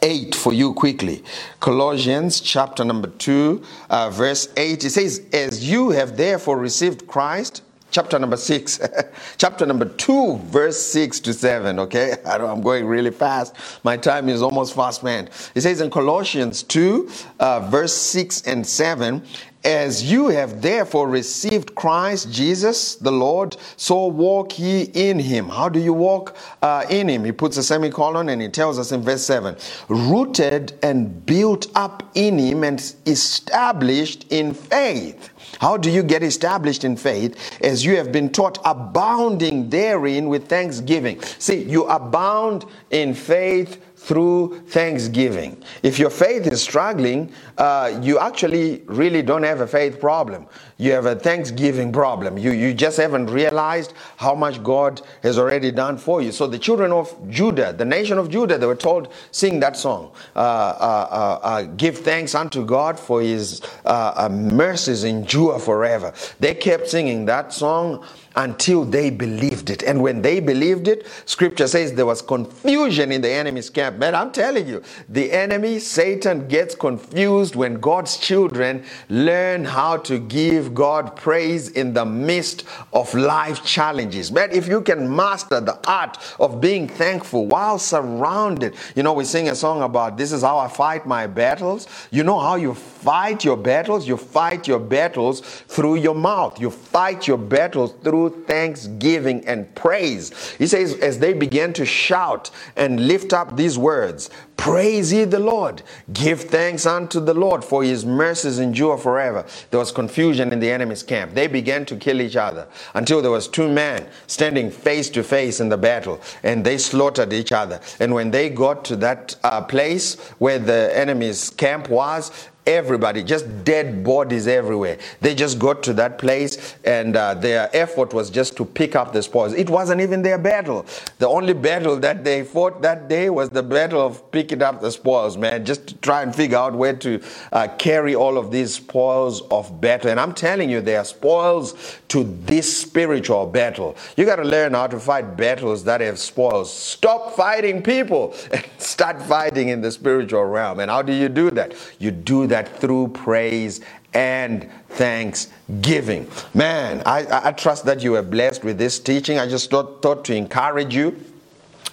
8 0.01 0.33
for 0.35 0.51
you 0.51 0.73
quickly. 0.73 1.23
Colossians 1.59 2.41
chapter 2.41 2.83
number 2.83 3.07
2, 3.07 3.61
uh, 3.89 4.09
verse 4.09 4.49
8. 4.57 4.83
It 4.83 4.89
says, 4.89 5.21
As 5.31 5.69
you 5.69 5.91
have 5.91 6.17
therefore 6.17 6.57
received 6.57 7.07
Christ, 7.07 7.61
chapter 7.95 8.19
number 8.19 8.35
6, 8.35 8.81
chapter 9.37 9.65
number 9.65 9.85
2, 9.85 10.35
verse 10.47 10.77
6 10.77 11.21
to 11.21 11.33
7. 11.33 11.79
Okay, 11.79 12.17
I 12.25 12.35
am 12.35 12.59
going 12.59 12.85
really 12.85 13.09
fast. 13.09 13.55
My 13.85 13.95
time 13.95 14.27
is 14.27 14.41
almost 14.41 14.75
fast, 14.75 15.01
man. 15.01 15.29
It 15.55 15.61
says 15.61 15.79
in 15.79 15.89
Colossians 15.89 16.61
2, 16.63 17.09
uh, 17.39 17.61
verse 17.69 17.93
6 17.93 18.41
and 18.47 18.67
7, 18.67 19.23
as 19.65 20.09
you 20.09 20.27
have 20.27 20.61
therefore 20.61 21.09
received 21.09 21.73
Christ 21.73 22.31
Jesus 22.31 22.95
the 22.95 23.11
Lord, 23.11 23.57
so 23.75 24.05
walk 24.05 24.59
ye 24.59 24.83
in 24.93 25.17
him. 25.17 25.49
How 25.49 25.69
do 25.69 25.79
you 25.79 25.91
walk 25.91 26.37
uh, 26.61 26.85
in 26.89 27.09
him? 27.09 27.25
He 27.25 27.31
puts 27.31 27.57
a 27.57 27.63
semicolon 27.63 28.29
and 28.29 28.41
he 28.41 28.47
tells 28.47 28.77
us 28.77 28.91
in 28.91 29.01
verse 29.01 29.25
7 29.25 29.57
rooted 29.89 30.77
and 30.83 31.25
built 31.25 31.67
up 31.75 32.03
in 32.13 32.37
him 32.37 32.63
and 32.63 32.79
established 33.07 34.31
in 34.31 34.53
faith. 34.53 35.31
How 35.59 35.77
do 35.77 35.89
you 35.89 36.03
get 36.03 36.21
established 36.21 36.83
in 36.83 36.95
faith? 36.95 37.59
As 37.61 37.83
you 37.83 37.95
have 37.97 38.11
been 38.11 38.29
taught, 38.29 38.59
abounding 38.65 39.69
therein 39.69 40.29
with 40.29 40.47
thanksgiving. 40.47 41.21
See, 41.39 41.63
you 41.63 41.85
abound 41.85 42.65
in 42.91 43.13
faith 43.13 43.81
through 44.05 44.59
thanksgiving. 44.67 45.57
If 45.81 45.97
your 45.97 46.11
faith 46.11 46.45
is 46.45 46.61
struggling, 46.61 47.31
uh, 47.57 47.99
you 48.03 48.19
actually 48.19 48.83
really 48.85 49.23
don't 49.23 49.41
have 49.41 49.61
a 49.61 49.67
faith 49.67 49.99
problem. 49.99 50.45
You 50.77 50.91
have 50.91 51.07
a 51.07 51.15
thanksgiving 51.15 51.91
problem. 51.91 52.37
You, 52.37 52.51
you 52.51 52.75
just 52.75 52.97
haven't 52.97 53.31
realized 53.31 53.93
how 54.17 54.35
much 54.35 54.61
God 54.61 55.01
has 55.23 55.39
already 55.39 55.71
done 55.71 55.97
for 55.97 56.21
you. 56.21 56.31
So 56.31 56.45
the 56.45 56.59
children 56.59 56.91
of 56.91 57.15
Judah, 57.29 57.73
the 57.73 57.85
nation 57.85 58.19
of 58.19 58.29
Judah, 58.29 58.59
they 58.59 58.67
were 58.67 58.75
told, 58.75 59.11
sing 59.31 59.59
that 59.61 59.75
song. 59.75 60.11
Uh, 60.35 60.39
uh, 60.39 61.07
uh, 61.11 61.47
uh 61.47 61.61
give 61.63 61.97
thanks 61.97 62.35
unto 62.35 62.63
God 62.63 62.99
for 62.99 63.21
his 63.21 63.59
uh, 63.85 64.29
mercies 64.31 65.03
endure 65.03 65.57
forever. 65.57 66.13
They 66.39 66.53
kept 66.53 66.89
singing 66.89 67.25
that 67.25 67.53
song 67.53 68.05
until 68.35 68.83
they 68.83 69.09
believed 69.09 69.69
it. 69.69 69.83
And 69.83 70.01
when 70.01 70.21
they 70.21 70.39
believed 70.39 70.87
it, 70.87 71.07
scripture 71.25 71.67
says 71.67 71.93
there 71.93 72.05
was 72.05 72.21
confusion 72.21 73.11
in 73.11 73.21
the 73.21 73.29
enemy's 73.29 73.69
camp. 73.69 73.97
Man, 73.97 74.13
I'm 74.13 74.31
telling 74.31 74.67
you, 74.67 74.83
the 75.07 75.31
enemy, 75.31 75.79
Satan, 75.79 76.47
gets 76.47 76.75
confused 76.75 77.55
when 77.55 77.79
God's 77.79 78.17
children 78.17 78.83
learn 79.09 79.63
how 79.65 79.97
to 79.97 80.19
give 80.19 80.73
God 80.73 81.15
praise 81.15 81.69
in 81.69 81.93
the 81.93 82.05
midst 82.05 82.65
of 82.93 83.13
life 83.13 83.63
challenges. 83.63 84.31
Man, 84.31 84.51
if 84.51 84.67
you 84.67 84.81
can 84.81 85.13
master 85.13 85.61
the 85.61 85.79
art 85.87 86.17
of 86.39 86.59
being 86.59 86.87
thankful 86.87 87.45
while 87.47 87.79
surrounded, 87.79 88.75
you 88.95 89.03
know, 89.03 89.13
we 89.13 89.23
sing 89.23 89.49
a 89.49 89.55
song 89.55 89.81
about 89.81 90.17
this 90.17 90.31
is 90.31 90.41
how 90.41 90.57
I 90.57 90.67
fight 90.67 91.05
my 91.05 91.27
battles. 91.27 91.87
You 92.11 92.23
know 92.23 92.39
how 92.39 92.55
you 92.55 92.73
fight 92.73 93.43
your 93.43 93.57
battles? 93.57 94.07
You 94.07 94.17
fight 94.17 94.67
your 94.67 94.79
battles 94.79 95.41
through 95.41 95.95
your 95.95 96.15
mouth, 96.15 96.59
you 96.59 96.69
fight 96.69 97.27
your 97.27 97.37
battles 97.37 97.93
through 98.03 98.24
thanksgiving 98.29 99.45
and 99.47 99.73
praise. 99.75 100.53
He 100.57 100.67
says, 100.67 100.93
as 100.95 101.19
they 101.19 101.33
began 101.33 101.73
to 101.73 101.85
shout 101.85 102.51
and 102.75 103.07
lift 103.07 103.33
up 103.33 103.55
these 103.55 103.77
words, 103.77 104.29
Praise 104.57 105.11
ye 105.11 105.25
the 105.25 105.39
Lord. 105.39 105.83
Give 106.13 106.39
thanks 106.39 106.85
unto 106.85 107.19
the 107.19 107.33
Lord, 107.33 107.63
for 107.63 107.83
his 107.83 108.05
mercies 108.05 108.57
endure 108.57 108.97
forever. 108.97 109.45
There 109.69 109.79
was 109.79 109.91
confusion 109.91 110.53
in 110.53 110.59
the 110.59 110.71
enemy's 110.71 111.03
camp. 111.03 111.33
They 111.33 111.47
began 111.47 111.85
to 111.87 111.95
kill 111.95 112.21
each 112.21 112.35
other 112.35 112.67
until 112.93 113.21
there 113.21 113.31
was 113.31 113.47
two 113.47 113.69
men 113.69 114.07
standing 114.27 114.71
face 114.71 115.09
to 115.11 115.23
face 115.23 115.59
in 115.59 115.69
the 115.69 115.77
battle, 115.77 116.21
and 116.41 116.65
they 116.65 116.77
slaughtered 116.77 117.33
each 117.33 117.51
other. 117.51 117.79
And 117.99 118.13
when 118.13 118.31
they 118.31 118.49
got 118.49 118.85
to 118.85 118.95
that 118.97 119.35
uh, 119.43 119.61
place 119.61 120.15
where 120.39 120.59
the 120.59 120.91
enemy's 120.97 121.49
camp 121.49 121.89
was, 121.89 122.31
everybody, 122.65 123.23
just 123.23 123.63
dead 123.63 124.03
bodies 124.03 124.47
everywhere. 124.47 124.97
They 125.21 125.35
just 125.35 125.59
got 125.59 125.83
to 125.83 125.93
that 125.93 126.17
place 126.17 126.75
and 126.83 127.15
uh, 127.15 127.33
their 127.35 127.69
effort 127.73 128.13
was 128.13 128.29
just 128.29 128.57
to 128.57 128.65
pick 128.65 128.95
up 128.95 129.13
the 129.13 129.21
spoils. 129.21 129.53
It 129.53 129.69
wasn't 129.69 130.01
even 130.01 130.21
their 130.21 130.37
battle. 130.37 130.85
The 131.19 131.27
only 131.27 131.53
battle 131.53 131.97
that 131.97 132.23
they 132.23 132.43
fought 132.43 132.81
that 132.81 133.07
day 133.07 133.29
was 133.29 133.49
the 133.49 133.63
battle 133.63 134.05
of 134.05 134.31
picking 134.31 134.61
up 134.61 134.81
the 134.81 134.91
spoils, 134.91 135.37
man, 135.37 135.65
just 135.65 135.87
to 135.87 135.97
try 135.97 136.23
and 136.23 136.35
figure 136.35 136.57
out 136.57 136.73
where 136.73 136.95
to 136.97 137.21
uh, 137.51 137.67
carry 137.77 138.15
all 138.15 138.37
of 138.37 138.51
these 138.51 138.73
spoils 138.75 139.41
of 139.51 139.79
battle. 139.79 140.09
And 140.09 140.19
I'm 140.19 140.33
telling 140.33 140.69
you, 140.69 140.81
they 140.81 140.95
are 140.95 141.05
spoils 141.05 141.99
to 142.09 142.23
this 142.45 142.77
spiritual 142.77 143.45
battle. 143.47 143.95
You 144.17 144.25
got 144.25 144.37
to 144.37 144.43
learn 144.43 144.73
how 144.73 144.87
to 144.87 144.99
fight 144.99 145.37
battles 145.37 145.83
that 145.85 146.01
have 146.01 146.19
spoils. 146.19 146.73
Stop 146.73 147.35
fighting 147.35 147.81
people 147.83 148.35
start 148.95 149.21
fighting 149.21 149.67
in 149.67 149.81
the 149.81 149.91
spiritual 149.91 150.45
realm. 150.45 150.79
And 150.79 150.89
how 150.89 151.01
do 151.01 151.11
you 151.11 151.27
do 151.27 151.51
that? 151.51 151.73
You 151.99 152.11
do 152.11 152.47
that 152.47 152.79
through 152.79 153.09
praise 153.09 153.81
and 154.13 154.69
thanksgiving. 154.87 156.29
Man, 156.53 157.03
I, 157.05 157.49
I 157.49 157.51
trust 157.51 157.83
that 157.87 158.01
you 158.01 158.11
were 158.11 158.21
blessed 158.21 158.63
with 158.63 158.77
this 158.77 158.97
teaching. 158.97 159.37
I 159.37 159.49
just 159.49 159.69
thought, 159.69 160.01
thought 160.01 160.23
to 160.25 160.33
encourage 160.33 160.95
you 160.95 161.21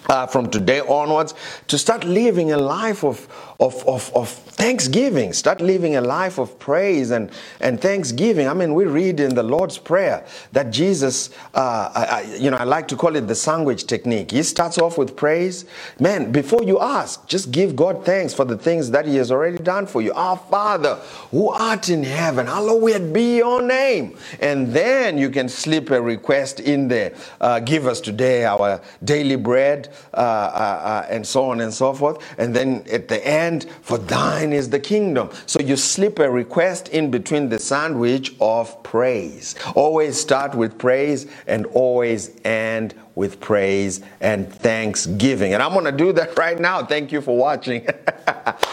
uh, 0.09 0.27
from 0.27 0.49
today 0.49 0.81
onwards 0.81 1.33
to 1.67 1.77
start 1.77 2.03
living 2.03 2.51
a 2.51 2.57
life 2.57 3.03
of, 3.03 3.27
of, 3.59 3.87
of, 3.87 4.11
of 4.15 4.29
thanksgiving. 4.29 5.33
Start 5.33 5.61
living 5.61 5.95
a 5.95 6.01
life 6.01 6.37
of 6.37 6.57
praise 6.59 7.11
and, 7.11 7.31
and 7.59 7.81
thanksgiving. 7.81 8.47
I 8.47 8.53
mean, 8.53 8.73
we 8.73 8.85
read 8.85 9.19
in 9.19 9.35
the 9.35 9.43
Lord's 9.43 9.77
Prayer 9.77 10.25
that 10.51 10.71
Jesus, 10.71 11.29
uh, 11.53 11.91
I, 11.93 12.05
I, 12.05 12.35
you 12.35 12.51
know, 12.51 12.57
I 12.57 12.63
like 12.63 12.87
to 12.89 12.95
call 12.95 13.15
it 13.15 13.27
the 13.27 13.35
sandwich 13.35 13.87
technique. 13.87 14.31
He 14.31 14.43
starts 14.43 14.77
off 14.77 14.97
with 14.97 15.15
praise. 15.15 15.65
Man, 15.99 16.31
before 16.31 16.63
you 16.63 16.79
ask, 16.79 17.25
just 17.27 17.51
give 17.51 17.75
God 17.75 18.05
thanks 18.05 18.33
for 18.33 18.45
the 18.45 18.57
things 18.57 18.91
that 18.91 19.05
He 19.05 19.15
has 19.17 19.31
already 19.31 19.57
done 19.57 19.87
for 19.87 20.01
you. 20.01 20.13
Our 20.13 20.37
Father, 20.37 20.95
who 21.31 21.49
art 21.49 21.89
in 21.89 22.03
heaven, 22.03 22.47
hallowed 22.47 23.13
be 23.13 23.37
your 23.37 23.61
name. 23.61 24.17
And 24.39 24.73
then 24.73 25.17
you 25.17 25.29
can 25.29 25.49
slip 25.49 25.89
a 25.89 26.01
request 26.01 26.59
in 26.59 26.87
there. 26.87 27.15
Uh, 27.39 27.59
give 27.59 27.87
us 27.87 28.01
today 28.01 28.45
our 28.45 28.81
daily 29.03 29.35
bread, 29.35 29.92
uh, 30.13 30.17
uh, 30.17 30.19
uh 30.19 31.07
and 31.09 31.25
so 31.25 31.49
on 31.49 31.61
and 31.61 31.73
so 31.73 31.93
forth. 31.93 32.17
And 32.37 32.55
then 32.55 32.85
at 32.91 33.07
the 33.07 33.25
end, 33.25 33.65
for 33.81 33.97
thine 33.97 34.53
is 34.53 34.69
the 34.69 34.79
kingdom. 34.79 35.29
So 35.45 35.59
you 35.59 35.75
slip 35.77 36.19
a 36.19 36.29
request 36.29 36.89
in 36.89 37.11
between 37.11 37.49
the 37.49 37.59
sandwich 37.59 38.35
of 38.39 38.81
praise. 38.83 39.55
Always 39.75 40.19
start 40.19 40.55
with 40.55 40.77
praise 40.77 41.27
and 41.47 41.65
always 41.67 42.31
end 42.43 42.93
with 43.15 43.39
praise 43.39 44.01
and 44.21 44.51
thanksgiving. 44.51 45.53
And 45.53 45.61
I'm 45.61 45.73
going 45.73 45.85
to 45.85 45.91
do 45.91 46.11
that 46.13 46.37
right 46.37 46.59
now. 46.59 46.83
Thank 46.85 47.11
you 47.11 47.21
for 47.21 47.37
watching. 47.37 47.87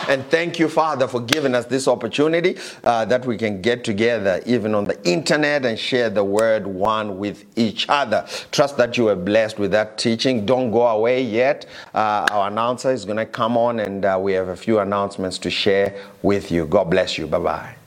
And 0.08 0.24
thank 0.26 0.58
you, 0.58 0.68
Father, 0.68 1.06
for 1.06 1.20
giving 1.20 1.54
us 1.54 1.66
this 1.66 1.86
opportunity 1.86 2.58
uh, 2.82 3.04
that 3.04 3.24
we 3.26 3.36
can 3.36 3.62
get 3.62 3.84
together 3.84 4.42
even 4.44 4.74
on 4.74 4.84
the 4.84 5.00
internet 5.08 5.64
and 5.64 5.78
share 5.78 6.10
the 6.10 6.24
word 6.24 6.66
one 6.66 7.18
with 7.18 7.44
each 7.56 7.88
other. 7.88 8.26
Trust 8.50 8.76
that 8.78 8.96
you 8.96 9.04
were 9.04 9.14
blessed 9.14 9.60
with 9.60 9.70
that 9.70 9.98
teaching. 9.98 10.44
Don't 10.46 10.72
go 10.72 10.86
away 10.86 11.22
yet. 11.22 11.66
Uh, 11.94 12.26
our 12.30 12.48
announcer 12.48 12.90
is 12.90 13.04
going 13.04 13.18
to 13.18 13.26
come 13.26 13.56
on 13.56 13.78
and 13.78 14.04
uh, 14.04 14.18
we 14.20 14.32
have 14.32 14.48
a 14.48 14.56
few 14.56 14.80
announcements 14.80 15.38
to 15.38 15.50
share 15.50 15.94
with 16.22 16.50
you. 16.50 16.66
God 16.66 16.90
bless 16.90 17.16
you. 17.16 17.28
Bye 17.28 17.38
bye. 17.38 17.79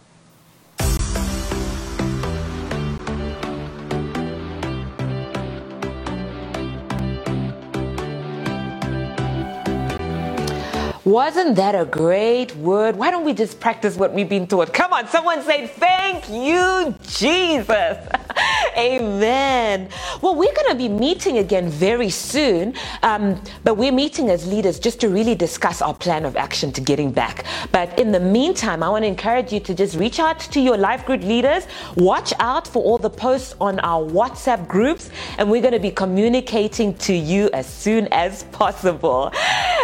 Wasn't 11.14 11.58
that 11.58 11.76
a 11.76 11.86
great 11.86 12.56
word? 12.56 12.96
Why 12.96 13.12
don't 13.12 13.24
we 13.24 13.34
just 13.34 13.60
practice 13.60 13.98
what 13.98 14.14
we've 14.14 14.28
been 14.28 14.48
taught? 14.48 14.74
Come 14.74 14.94
on, 14.94 15.08
someone 15.08 15.44
say, 15.44 15.68
Thank 15.68 16.28
you, 16.28 16.96
Jesus. 17.08 18.00
Amen. 18.76 19.90
Well, 20.24 20.34
we're 20.34 20.56
going 20.56 20.72
to 20.72 20.76
be 20.76 20.90
meeting 20.90 21.38
again 21.38 21.70
very 21.70 22.10
soon, 22.10 22.74
um, 23.04 23.40
but 23.64 23.76
we're 23.76 23.92
meeting 23.92 24.32
as 24.32 24.48
leaders 24.48 24.80
just 24.80 25.00
to 25.02 25.10
really 25.10 25.36
discuss 25.36 25.84
our 25.84 25.94
plan 25.94 26.26
of 26.26 26.36
action 26.36 26.72
to 26.72 26.82
getting 26.82 27.12
back. 27.12 27.46
But 27.72 28.00
in 28.00 28.12
the 28.12 28.20
meantime, 28.20 28.82
I 28.82 28.90
want 28.90 29.04
to 29.04 29.08
encourage 29.08 29.54
you 29.54 29.60
to 29.60 29.76
just 29.76 29.96
reach 29.96 30.20
out 30.20 30.40
to 30.40 30.60
your 30.60 30.78
life 30.78 31.06
group 31.06 31.22
leaders, 31.22 31.68
watch 31.96 32.34
out 32.40 32.68
for 32.68 32.82
all 32.82 32.98
the 32.98 33.12
posts 33.12 33.54
on 33.62 33.80
our 33.82 34.04
WhatsApp 34.04 34.68
groups, 34.68 35.12
and 35.38 35.52
we're 35.52 35.62
going 35.62 35.74
to 35.74 35.80
be 35.80 35.92
communicating 35.92 36.96
to 36.96 37.14
you 37.14 37.52
as 37.54 37.68
soon 37.68 38.08
as 38.12 38.46
possible. 38.46 39.32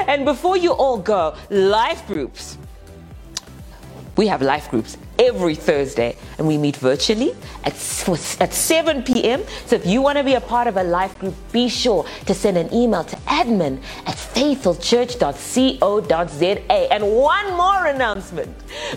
And 0.08 0.26
before 0.26 0.58
you 0.58 0.72
all 0.72 0.98
go, 0.98 1.19
life 1.50 2.06
groups. 2.08 2.58
We 4.20 4.28
have 4.28 4.42
life 4.42 4.70
groups 4.70 4.98
every 5.18 5.56
Thursday 5.56 6.18
and 6.38 6.46
we 6.46 6.58
meet 6.58 6.76
virtually 6.76 7.34
at, 7.64 7.72
at 8.42 8.54
7 8.54 9.04
p.m. 9.04 9.46
So 9.66 9.78
if 9.78 9.86
you 9.86 10.02
want 10.02 10.18
to 10.18 10.26
be 10.26 10.34
a 10.34 10.42
part 10.42 10.68
of 10.68 10.76
a 10.76 10.84
life 10.84 11.18
group, 11.20 11.34
be 11.54 11.70
sure 11.70 12.06
to 12.26 12.34
send 12.34 12.58
an 12.58 12.74
email 12.74 13.06
to 13.06 13.16
admin 13.28 13.82
at 14.06 14.16
faithfulchurch.co.za. 14.16 16.94
And 16.94 17.16
one 17.16 17.54
more 17.56 17.86
announcement 17.86 18.54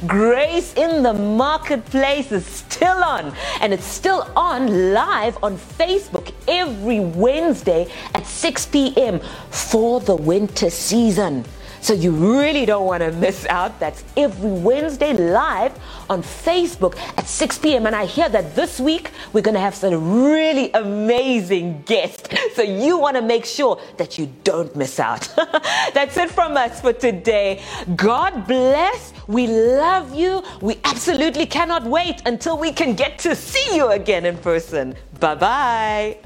Grace 0.07 0.75
in 0.75 1.05
the 1.05 1.15
Marketplace 1.15 2.33
is 2.33 2.45
still 2.45 3.05
on 3.05 3.33
and 3.61 3.73
it's 3.73 3.87
still 3.87 4.29
on 4.35 4.93
live 4.93 5.39
on 5.43 5.57
Facebook 5.57 6.33
every 6.49 6.99
Wednesday 6.99 7.87
at 8.15 8.27
6 8.27 8.67
p.m. 8.67 9.21
for 9.51 10.01
the 10.01 10.17
winter 10.17 10.71
season. 10.71 11.45
So 11.83 11.95
you 11.95 12.13
really 12.13 12.65
don't 12.65 12.87
want 12.87 13.03
to 13.03 13.11
miss 13.11 13.45
out. 13.47 13.81
That's 13.81 14.05
every 14.17 14.53
Wednesday 14.53 15.13
live 15.15 15.77
on 16.09 16.23
Facebook 16.23 16.97
at 17.19 17.27
6 17.27 17.59
p.m. 17.59 17.87
And 17.87 17.97
I 17.97 18.07
hear 18.07 18.29
that 18.29 18.55
this 18.55 18.79
week 18.79 19.11
we're 19.33 19.41
going 19.43 19.57
to 19.57 19.61
have 19.61 19.75
some 19.75 20.31
really 20.31 20.71
amazing 20.75 21.83
guests. 21.83 22.29
So 22.55 22.63
you 22.63 22.99
want 22.99 23.17
to 23.17 23.23
make 23.23 23.45
sure 23.45 23.81
that 23.97 24.17
you 24.17 24.33
don't 24.45 24.75
miss 24.77 25.01
out. 25.01 25.29
That's 25.93 26.17
it 26.17 26.31
from 26.31 26.57
us 26.57 26.81
for 26.81 26.93
today. 26.93 27.61
God 27.97 28.47
bless. 28.47 29.13
We 29.27 29.49
love 29.49 30.15
you. 30.15 30.45
We 30.61 30.79
absolutely 30.85 31.47
cannot 31.47 31.83
wait 31.83 32.23
until 32.27 32.59
we 32.59 32.71
can 32.71 32.95
get 32.95 33.19
to 33.21 33.35
see 33.35 33.75
you 33.75 33.89
again 33.89 34.25
in 34.25 34.39
person. 34.39 34.95
Bye 35.19 35.35
bye. 35.35 36.19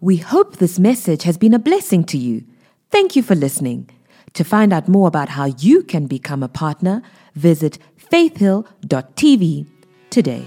We 0.00 0.16
hope 0.16 0.56
this 0.56 0.78
message 0.78 1.24
has 1.24 1.36
been 1.36 1.52
a 1.52 1.58
blessing 1.58 2.04
to 2.04 2.16
you. 2.16 2.44
Thank 2.90 3.14
you 3.14 3.22
for 3.22 3.34
listening. 3.34 3.90
To 4.36 4.44
find 4.44 4.70
out 4.70 4.86
more 4.86 5.08
about 5.08 5.30
how 5.30 5.46
you 5.46 5.82
can 5.82 6.06
become 6.06 6.42
a 6.42 6.48
partner, 6.48 7.02
visit 7.34 7.78
faithhill.tv 7.96 9.66
today. 10.10 10.44